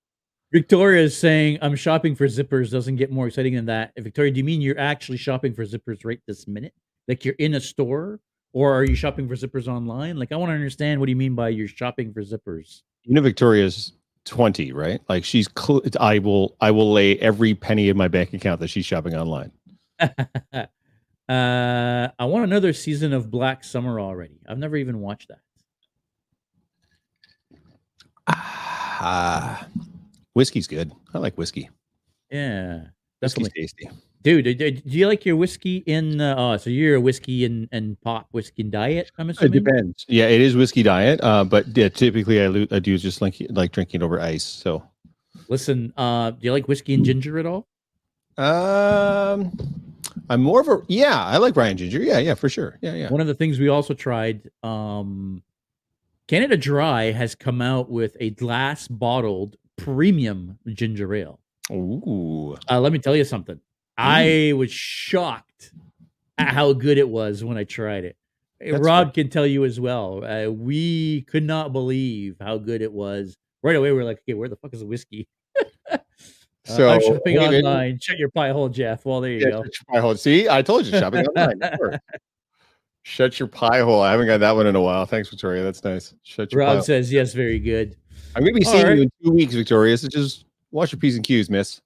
[0.52, 2.72] Victoria is saying, I'm shopping for zippers.
[2.72, 3.92] Doesn't get more exciting than that.
[3.98, 6.74] Victoria, do you mean you're actually shopping for zippers right this minute?
[7.08, 8.20] Like you're in a store?
[8.54, 10.18] Or are you shopping for zippers online?
[10.18, 12.84] Like, I want to understand what do you mean by you're shopping for zippers?
[13.04, 13.92] You know, Victoria's
[14.24, 15.02] 20, right?
[15.10, 18.70] Like she's, cl- I will, I will lay every penny in my bank account that
[18.70, 19.52] she's shopping online.
[20.00, 20.68] uh,
[21.28, 24.40] I want another season of Black Summer already.
[24.48, 25.40] I've never even watched that.
[28.28, 29.68] Ah,
[30.36, 30.92] whiskey's good.
[31.14, 31.70] I like whiskey.
[32.30, 32.82] Yeah,
[33.22, 33.90] Whiskey's tasty.
[34.22, 36.20] Dude, do, you like your whiskey in?
[36.20, 39.12] Uh, oh, so you're a whiskey and, and pop whiskey and diet.
[39.18, 40.06] I'm It depends.
[40.08, 41.20] Yeah, it is whiskey diet.
[41.24, 44.44] Uh, but yeah, typically I, lo- I do just like like drinking it over ice.
[44.44, 44.84] So,
[45.48, 47.68] Listen, uh, do you like whiskey and ginger at all?
[48.38, 49.52] um,
[50.30, 51.24] I'm more of a yeah.
[51.24, 52.02] I like rye and ginger.
[52.02, 52.80] Yeah, yeah, for sure.
[52.82, 53.10] Yeah, yeah.
[53.10, 55.44] One of the things we also tried, um,
[56.28, 61.40] Canada Dry has come out with a glass bottled premium ginger ale.
[61.72, 63.60] Ooh, Uh, let me tell you something.
[63.98, 65.72] I was shocked
[66.38, 68.18] at how good it was when I tried it.
[68.60, 70.24] That's Rob can tell you as well.
[70.24, 73.36] Uh, we could not believe how good it was.
[73.64, 75.28] Right away, we are like, "Okay, where the fuck is the whiskey?"
[76.68, 78.00] Uh, so I'm shopping online.
[78.02, 79.06] Shut your pie hole, Jeff.
[79.06, 79.64] Well, there you yeah, go.
[79.66, 80.16] shut your pie hole.
[80.16, 81.60] See, I told you shopping online.
[81.78, 82.00] Sure.
[83.04, 84.02] Shut your pie hole.
[84.02, 85.06] I haven't got that one in a while.
[85.06, 85.62] Thanks, Victoria.
[85.62, 86.16] That's nice.
[86.24, 87.96] Shut your pie Rob says yes, very good.
[88.36, 88.98] I'm gonna be seeing right.
[88.98, 89.98] you in two weeks, Victoria.
[89.98, 91.82] So just watch your p's and q's, miss.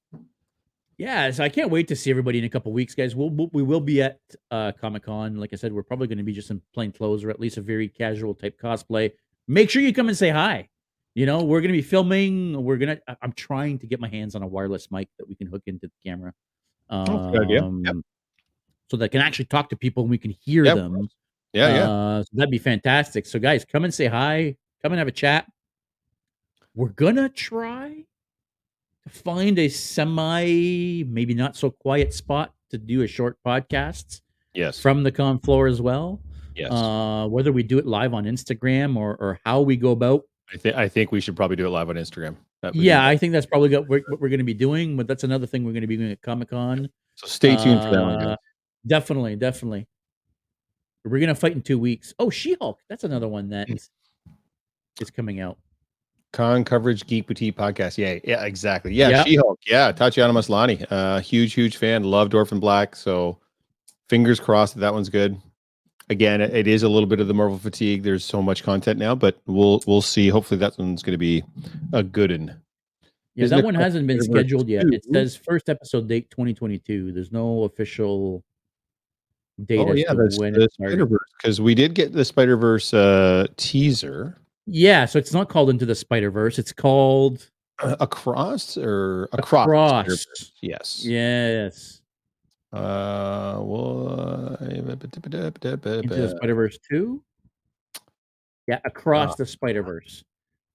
[0.99, 3.15] Yeah, so I can't wait to see everybody in a couple weeks, guys.
[3.15, 4.19] We'll, we'll be at
[4.51, 5.37] uh, Comic Con.
[5.37, 7.55] Like I said, we're probably going to be just in plain clothes or at least
[7.55, 9.13] a very casual type cosplay.
[9.47, 10.67] Make sure you come and say hi.
[11.15, 12.61] You know, we're going to be filming.
[12.61, 12.99] We're gonna.
[13.07, 15.63] I- I'm trying to get my hands on a wireless mic that we can hook
[15.67, 16.33] into the camera,
[16.89, 17.61] um, good idea.
[17.63, 17.95] Yep.
[18.89, 21.09] so that I can actually talk to people and we can hear of them.
[21.53, 21.89] Yeah, yeah.
[21.89, 23.25] Uh, so that'd be fantastic.
[23.25, 24.57] So, guys, come and say hi.
[24.83, 25.49] Come and have a chat.
[26.79, 28.05] We're gonna try
[29.03, 34.21] to find a semi, maybe not so quiet spot to do a short podcast
[34.53, 34.79] yes.
[34.79, 36.21] from the con floor as well.
[36.55, 36.71] yes.
[36.71, 40.21] Uh, whether we do it live on Instagram or or how we go about.
[40.53, 42.37] I think I think we should probably do it live on Instagram.
[42.61, 43.05] That would be Yeah.
[43.05, 44.95] I think that's probably what what we're going to be doing.
[44.95, 46.87] But that's another thing we're going to be doing at Comic Con.
[47.15, 48.21] So stay tuned for that one.
[48.21, 48.37] Uh.
[48.87, 49.85] Definitely, definitely.
[51.03, 52.13] We're gonna fight in two weeks.
[52.19, 52.79] Oh, She Hulk.
[52.87, 55.03] That's another one that Hmm.
[55.13, 55.57] coming out.
[56.31, 57.97] Con coverage geek boutique podcast.
[57.97, 58.93] Yeah, yeah, exactly.
[58.93, 59.23] Yeah, Yeah.
[59.23, 59.59] She Hulk.
[59.65, 60.85] Yeah, Tatiana Maslany.
[60.91, 62.03] Uh, huge, huge fan.
[62.03, 62.95] Loved Orphan Black.
[62.95, 63.39] So
[64.09, 65.39] fingers crossed that that one's good.
[66.09, 68.03] again, it is a little bit of the Marvel fatigue.
[68.03, 70.27] There's so much content now, but we'll we'll see.
[70.29, 71.43] Hopefully, that one's going to be
[71.93, 72.61] a good one.
[73.35, 74.85] Yeah, Isn't that one hasn't been scheduled yet.
[74.91, 77.11] It says first episode date 2022.
[77.11, 78.43] There's no official
[79.65, 80.67] date Oh as yeah, when the.
[80.73, 84.37] Spider Verse because we did get the Spider Verse uh, teaser
[84.71, 86.59] Yeah, so it's not called Into the Spider Verse.
[86.59, 87.49] It's called
[87.79, 89.65] uh, across or across.
[89.67, 90.25] Across.
[90.61, 91.03] Yes.
[91.05, 92.01] Yes,
[92.71, 97.23] Uh, well, Into the Spider Verse two.
[98.67, 99.35] Yeah, Across Ah.
[99.39, 100.23] the Spider Verse,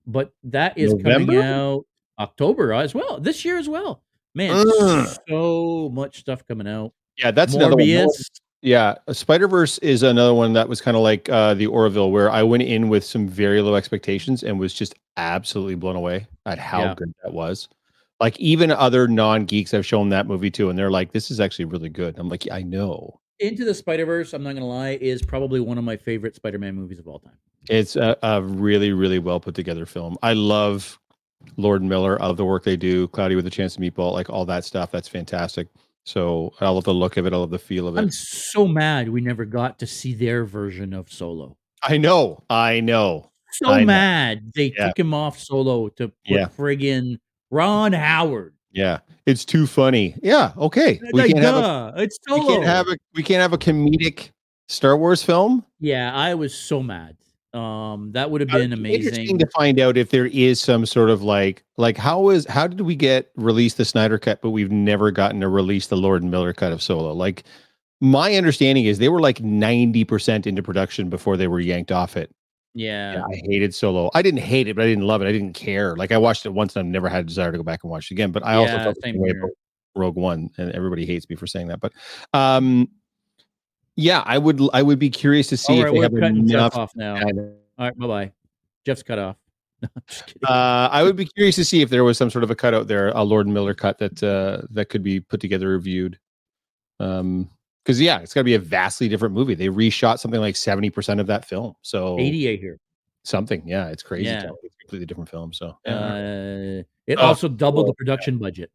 [0.06, 1.32] but that is November?
[1.32, 1.86] coming out
[2.18, 3.20] October as well.
[3.20, 4.02] This year as well.
[4.34, 5.16] Man, Ugh.
[5.28, 6.92] so much stuff coming out.
[7.16, 7.86] yeah, that's another one.
[8.64, 12.30] Yeah, Spider Verse is another one that was kind of like uh, the Orville, where
[12.30, 16.58] I went in with some very low expectations and was just absolutely blown away at
[16.58, 16.94] how Yeah.
[16.94, 17.68] good that was.
[18.20, 21.40] Like even other non geeks, I've shown that movie to, and they're like, "This is
[21.40, 24.32] actually really good." I'm like, "Yeah, "I know." Into the Spider Verse.
[24.32, 27.18] I'm not gonna lie, is probably one of my favorite Spider Man movies of all
[27.18, 27.36] time.
[27.68, 30.16] It's a, a really, really well put together film.
[30.22, 30.98] I love
[31.58, 32.20] Lord Miller.
[32.22, 33.08] I love the work they do.
[33.08, 34.90] Cloudy with a Chance to Meatball, like all that stuff.
[34.90, 35.68] That's fantastic.
[36.04, 37.32] So I love the look of it.
[37.32, 38.00] I love the feel of it.
[38.00, 41.56] I'm so mad we never got to see their version of Solo.
[41.82, 42.42] I know.
[42.50, 43.30] I know.
[43.52, 43.86] So I know.
[43.86, 44.88] mad they Yeah.
[44.88, 46.46] took him off Solo to put Yeah.
[46.46, 47.18] friggin'
[47.50, 48.54] Ron Howard.
[48.72, 50.16] Yeah, it's too funny.
[50.22, 50.52] Yeah.
[50.58, 51.00] Okay.
[51.12, 54.30] We Like, can't have a it's we can't have a we can't have a comedic
[54.68, 55.64] Star Wars film.
[55.78, 57.16] yeah, I was so mad.
[57.54, 59.38] Um, that would have been it'd Interesting amazing.
[59.38, 62.80] to find out if there is some sort of like like how is how did
[62.80, 66.30] we get released the Snyder cut, but we've never gotten to release the Lord and
[66.30, 67.12] Miller cut of Solo?
[67.12, 67.44] Like
[68.00, 72.16] my understanding is they were like ninety percent into production before they were yanked off
[72.16, 72.30] it.
[72.74, 74.10] Yeah, I hated Solo.
[74.14, 75.28] I didn't hate it, but I didn't love it.
[75.28, 75.94] I didn't care.
[75.94, 77.90] Like I watched it once and I've never had a desire to go back and
[77.90, 78.32] watch it again.
[78.32, 79.50] But I also Yeah, felt the way about
[79.94, 81.78] Rogue One, and everybody hates me for saying that.
[81.78, 81.92] But
[82.32, 82.88] um,
[83.96, 86.12] yeah, I would I would be curious to see All if right, they we're have
[86.12, 86.72] cutting enough.
[86.72, 87.14] Jeff off now.
[87.16, 88.32] All right, bye bye.
[88.84, 89.36] Jeff's cut off.
[89.82, 90.42] I'm just kidding.
[90.46, 92.74] Uh, I would be curious to see if there was some sort of a cut
[92.74, 96.18] out there, a Lord Miller cut that uh, that could be put together, reviewed.
[97.00, 97.50] Um,
[97.84, 99.54] because yeah, it's got to be a vastly different movie.
[99.54, 102.78] They reshot something like seventy percent of that film, so 88 here.
[103.24, 103.62] something.
[103.66, 104.24] Yeah, it's crazy.
[104.24, 104.48] Yeah.
[104.62, 105.52] It's a completely different film.
[105.52, 105.96] So yeah.
[105.96, 108.70] Uh, it Oh, also doubled the production budget.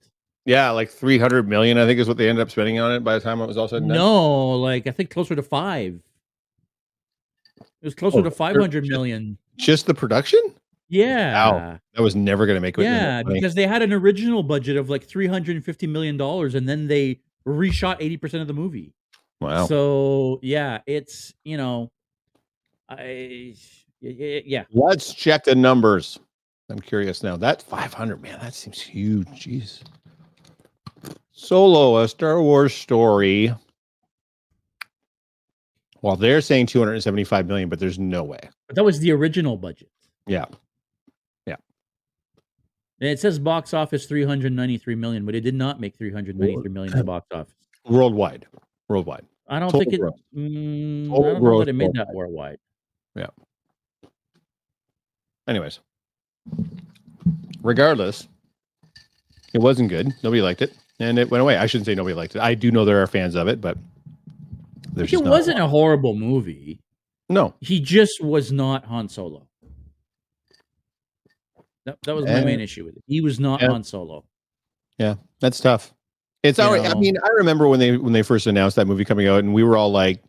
[0.49, 3.13] Yeah, like 300 million, I think is what they ended up spending on it by
[3.13, 3.97] the time it was all said and done.
[3.97, 6.01] No, like I think closer to five.
[7.59, 9.37] It was closer Oh, to five hundred million.
[9.57, 10.39] just- the production?
[10.87, 11.77] Yeah.
[11.93, 12.81] That was never going to make it.
[12.81, 17.19] Yeah, because they had an original budget of like 350 million dollars and then they
[17.47, 18.91] reshot 80% of the movie.
[19.39, 19.67] wow.
[19.67, 21.91] So, yeah, it's, you know,
[22.89, 23.53] I,
[24.01, 24.63] yeah.
[24.71, 26.17] Let's check the numbers.
[26.71, 27.37] I'm curious now.
[27.37, 29.27] That 500, man, that seems huge.
[29.27, 29.81] Jeez.
[31.39, 33.53] Solo, a Star Wars story.
[36.01, 38.39] Well, they're saying 275 million, but there's no way.
[38.67, 39.89] But that was the original budget.
[40.27, 40.45] Yeah.
[43.01, 47.05] And it says box office 393 million, but it did not make 393 million in
[47.05, 47.53] box office.
[47.85, 48.45] Worldwide.
[48.89, 49.25] Worldwide.
[49.47, 50.01] I don't Total think it.
[50.35, 52.59] Mm, I don't know that it made that worldwide.
[53.15, 53.27] Yeah.
[55.47, 55.79] Anyways.
[57.61, 58.27] Regardless,
[59.53, 60.13] it wasn't good.
[60.21, 60.73] Nobody liked it.
[60.99, 61.57] And it went away.
[61.57, 62.41] I shouldn't say nobody liked it.
[62.41, 63.77] I do know there are fans of it, but
[64.93, 65.65] there's It wasn't lot.
[65.65, 66.79] a horrible movie.
[67.29, 67.53] No.
[67.61, 69.47] He just was not Han Solo.
[71.85, 73.03] That, that was my main issue with it.
[73.07, 73.69] He was not Yeah.
[73.69, 74.25] Han Solo.
[74.97, 75.93] Yeah, that's tough.
[76.43, 76.85] It's already.
[76.87, 79.53] I mean, I remember when they when they first announced that movie coming out, and
[79.53, 80.21] we were all like,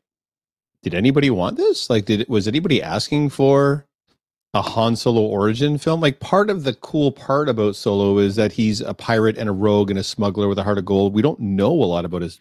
[0.82, 1.90] "Did anybody want this?
[1.90, 3.86] Like, did was anybody asking for
[4.54, 6.00] a Han Solo origin film?
[6.00, 9.52] Like, part of the cool part about Solo is that he's a pirate and a
[9.52, 11.14] rogue and a smuggler with a heart of gold.
[11.14, 12.40] We don't know a lot about his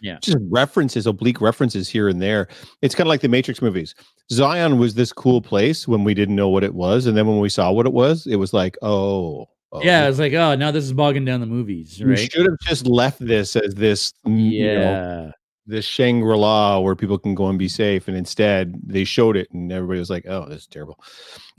[0.00, 0.18] Yeah.
[0.22, 2.48] just references, oblique references here and there.
[2.80, 3.94] It's kind of like the Matrix movies.
[4.32, 7.40] Zion was this cool place when we didn't know what it was, and then when
[7.40, 10.70] we saw what it was, it was like, oh, oh Yeah, it's like, oh, now
[10.70, 12.18] this is bogging down the movies, you right?
[12.32, 15.32] should have just left this as this, yeah, you know,
[15.66, 15.74] Yeah.
[15.76, 19.50] this Shangri La where people can go and be safe, and instead they showed it,
[19.52, 20.98] and everybody was like, "Oh, this is terrible."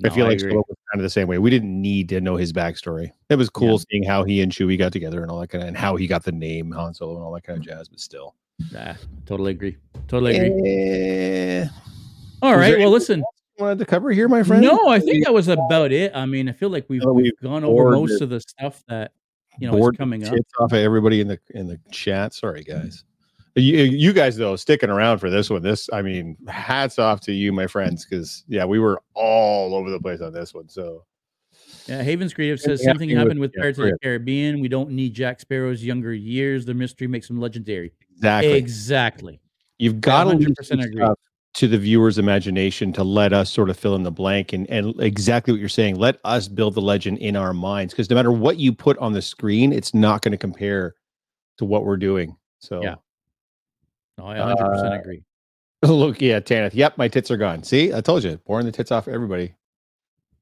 [0.05, 0.53] I feel I like agree.
[0.55, 1.37] Was kind of the same way.
[1.37, 3.11] We didn't need to know his backstory.
[3.29, 3.83] It was cool Yeah.
[3.91, 6.07] seeing how he and Chewie got together and all that kind of, and how he
[6.07, 7.87] got the name Han Solo and all that kind of jazz.
[7.89, 8.35] But still,
[8.71, 8.93] Nah,
[9.25, 9.77] totally agree.
[10.07, 10.69] Totally agree.
[10.71, 11.67] Eh,
[12.41, 12.69] All was right.
[12.71, 13.23] there Well, anything listen.
[13.59, 14.61] wanted to cover here, my friend?
[14.63, 16.11] No, I think that was about it.
[16.15, 18.39] I mean, I feel like we've, Oh, we've we've gone over most the- of the
[18.41, 19.11] stuff that
[19.59, 20.33] you know Bored is coming up.
[20.59, 22.33] off of everybody in the in the chat.
[22.33, 23.03] Sorry, guys.
[23.55, 25.61] You, you guys though sticking around for this one.
[25.61, 29.89] This, I mean, hats off to you, my friends, because yeah, we were all over
[29.89, 30.69] the place on this one.
[30.69, 31.03] So
[31.87, 33.97] Yeah, Havens Creative says something happened with- with Pirates go of the.
[34.01, 34.61] Caribbean.
[34.61, 36.65] We don't need Jack Sparrow's younger years.
[36.65, 37.91] The mystery makes him legendary.
[38.15, 39.41] exactly, Exactly.
[39.79, 41.05] you've got to 100% agree.
[41.55, 44.97] to the viewer's imagination to let us sort of fill in the blank and and
[45.01, 45.95] exactly what you're saying.
[45.97, 49.11] Let us build the legend in our minds because no matter what you put on
[49.11, 50.95] the screen, it's not going to compare
[51.57, 52.37] to what we're doing.
[52.59, 52.95] So Yeah.
[54.21, 55.23] No, I 100% uh, agree.
[55.83, 56.75] Look, yeah, Tanith.
[56.75, 57.63] Yep, my tits are gone.
[57.63, 59.55] See, I told you, pouring the tits off everybody.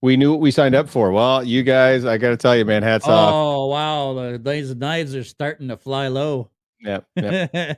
[0.01, 1.11] We knew what we signed up for.
[1.11, 3.33] Well, you guys, I got to tell you, man, hats off.
[3.33, 6.49] Oh wow, the, these knives are starting to fly low.
[6.81, 7.77] Yep, yep.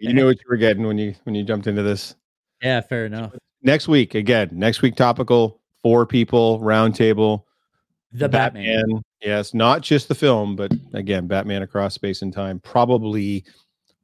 [0.00, 2.14] You knew what you were getting when you when you jumped into this.
[2.62, 3.32] yeah, fair enough.
[3.62, 7.42] Next week, again, next week topical, four people, roundtable,
[8.12, 9.02] The Batman.
[9.20, 12.60] Yes, not just the film, but again, Batman across space and time.
[12.60, 13.44] Probably,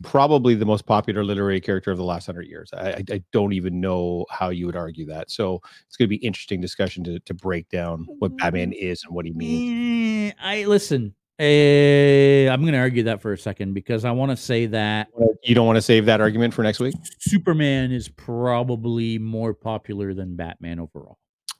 [0.02, 2.70] probably the most popular literary character of the last hundred years.
[2.72, 5.30] I, I, don't even know how you would argue that.
[5.30, 9.14] So it's going to be interesting discussion to to break down what Batman is and
[9.14, 10.34] what he means.
[10.42, 11.14] I listen.
[11.38, 15.08] eh, I'm going to argue that for a second because I want to say that
[15.42, 16.94] You don't want to save that argument for next week.
[17.18, 21.18] Superman is probably more popular than Batman overall.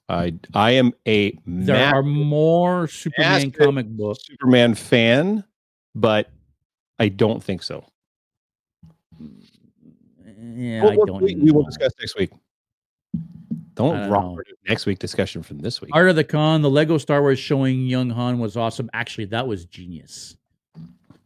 [0.09, 4.27] I I am a There ma- are more Superman comic books.
[4.27, 5.45] Superman fan,
[5.95, 6.31] but
[6.99, 7.85] I don't think so.
[10.45, 11.23] Yeah, We'll- I don't.
[11.23, 12.31] we, we will discuss next week.
[13.75, 14.37] Don't, rob
[14.69, 15.91] next week discussion from this week.
[15.95, 18.91] Art of the Con, the Lego Star Wars showing Young Han was awesome.
[18.93, 20.37] Actually, that was genius.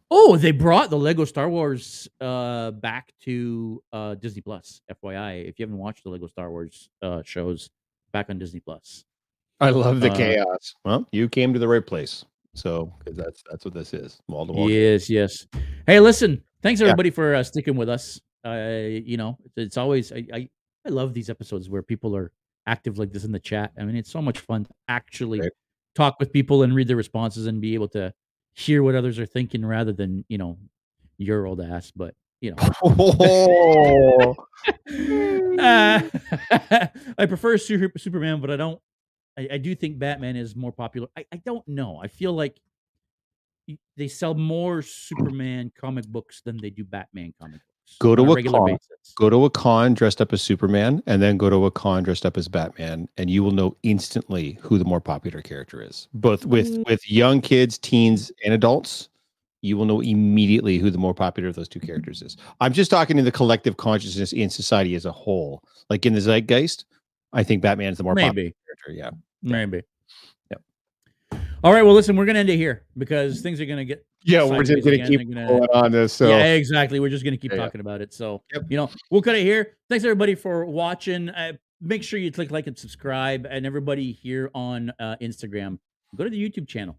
[0.09, 4.81] Oh, they brought the Lego Star Wars uh, back to uh, Disney Plus.
[4.89, 7.69] FYI, if you haven't watched the Lego Star Wars uh, shows,
[8.13, 9.03] back on Disney Plus.
[9.59, 10.73] I love the Uh, chaos.
[10.85, 12.23] Well, you came to the right place.
[12.53, 14.21] So 'cause that's that's what this is.
[14.29, 14.69] Wall to wall.
[14.71, 15.45] Yes, yes.
[15.85, 16.87] Hey, listen, thanks Yeah.
[16.87, 18.19] everybody for uh, sticking with us.
[18.45, 20.49] Uh, you know, it's, it's always I, I
[20.85, 22.31] I love these episodes where people are
[22.65, 23.71] active like this in the chat.
[23.79, 25.51] I mean, it's so much fun to actually Right.
[25.95, 28.13] talk with people and read their responses and be able to
[28.53, 30.57] hear what others are thinking rather than you know
[31.17, 31.91] your old ass.
[31.95, 34.35] But you know, Oh,
[35.59, 36.01] uh,
[37.17, 38.79] I prefer Super, Superman, but I don't.
[39.37, 41.07] I, I do think Batman is more popular.
[41.17, 41.99] I, I don't know.
[42.01, 42.59] I feel like
[43.95, 47.97] they sell more Superman comic books than they do Batman comic books.
[47.99, 48.65] Go to on a con.
[48.65, 49.13] basis.
[49.15, 52.25] go to a con dressed up as Superman, and then go to a con dressed
[52.25, 56.07] up as Batman, and you will know instantly who the more popular character is.
[56.13, 59.09] Both with with young kids, teens, and adults,
[59.61, 61.87] you will know immediately who the more popular of those two mm-hmm.
[61.87, 62.37] characters is.
[62.59, 66.21] I'm just talking in the collective consciousness in society as a whole, like in the
[66.21, 66.85] zeitgeist.
[67.33, 68.91] I think Batman is the more popular character.
[68.91, 69.11] Yeah.
[69.41, 69.81] maybe.
[71.67, 71.81] All right.
[71.83, 74.85] Well, listen, we're gonna end it here because things are gonna get Yeah, we're just
[74.85, 76.13] gonna keep gonna- going on this.
[76.13, 77.01] So yeah, exactly.
[77.01, 77.63] We're just gonna keep Yeah, yeah.
[77.65, 78.13] talking about it.
[78.13, 78.63] So Yep.
[78.69, 79.75] you know, we'll cut it here.
[79.89, 81.27] Thanks everybody for watching.
[81.27, 85.77] Uh, make sure you click like and subscribe, and everybody here on uh, Instagram,
[86.15, 86.97] go to the YouTube channel.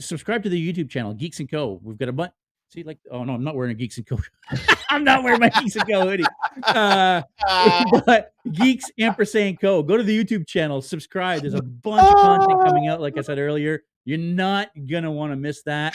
[0.00, 1.78] Subscribe to the YouTube channel, Geeks and Co.
[1.82, 2.32] We've got a bunch.
[2.72, 4.18] See, like, oh no, I'm not wearing a Geeks and Co.
[4.88, 6.08] I'm not wearing my Geeks and Co.
[6.08, 6.24] hoodie.
[6.62, 7.20] Uh,
[8.06, 9.82] but Geeks Ampersand Co.
[9.82, 11.42] Go to the YouTube channel, subscribe.
[11.42, 12.98] There's a bunch of content coming out.
[12.98, 15.94] Like I said earlier, you're not gonna want to miss that.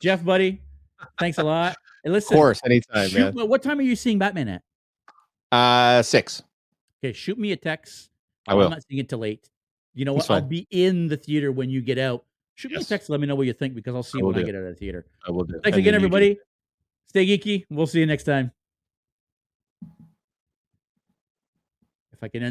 [0.00, 0.62] Jeff, buddy,
[1.20, 1.76] thanks a lot.
[2.04, 3.46] And listen, of course, anytime, shoot, man.
[3.46, 4.62] what time are you seeing Batman at?
[5.52, 6.42] Uh, six.
[7.04, 8.08] Okay, shoot me a text.
[8.48, 8.70] I I'm will.
[8.70, 9.50] not seeing it till late.
[9.92, 10.30] You know what?
[10.30, 12.24] I'll be in the theater when you get out.
[12.56, 13.10] Shoot me a text.
[13.10, 14.62] Let me know what you think because I'll see I you when I get out
[14.62, 15.06] of the theater.
[15.26, 15.54] I will do.
[15.54, 15.96] Thanks And again, do.
[15.96, 16.38] everybody.
[17.08, 17.64] Stay geeky.
[17.70, 18.52] We'll see you next time.
[22.12, 22.42] If I can end.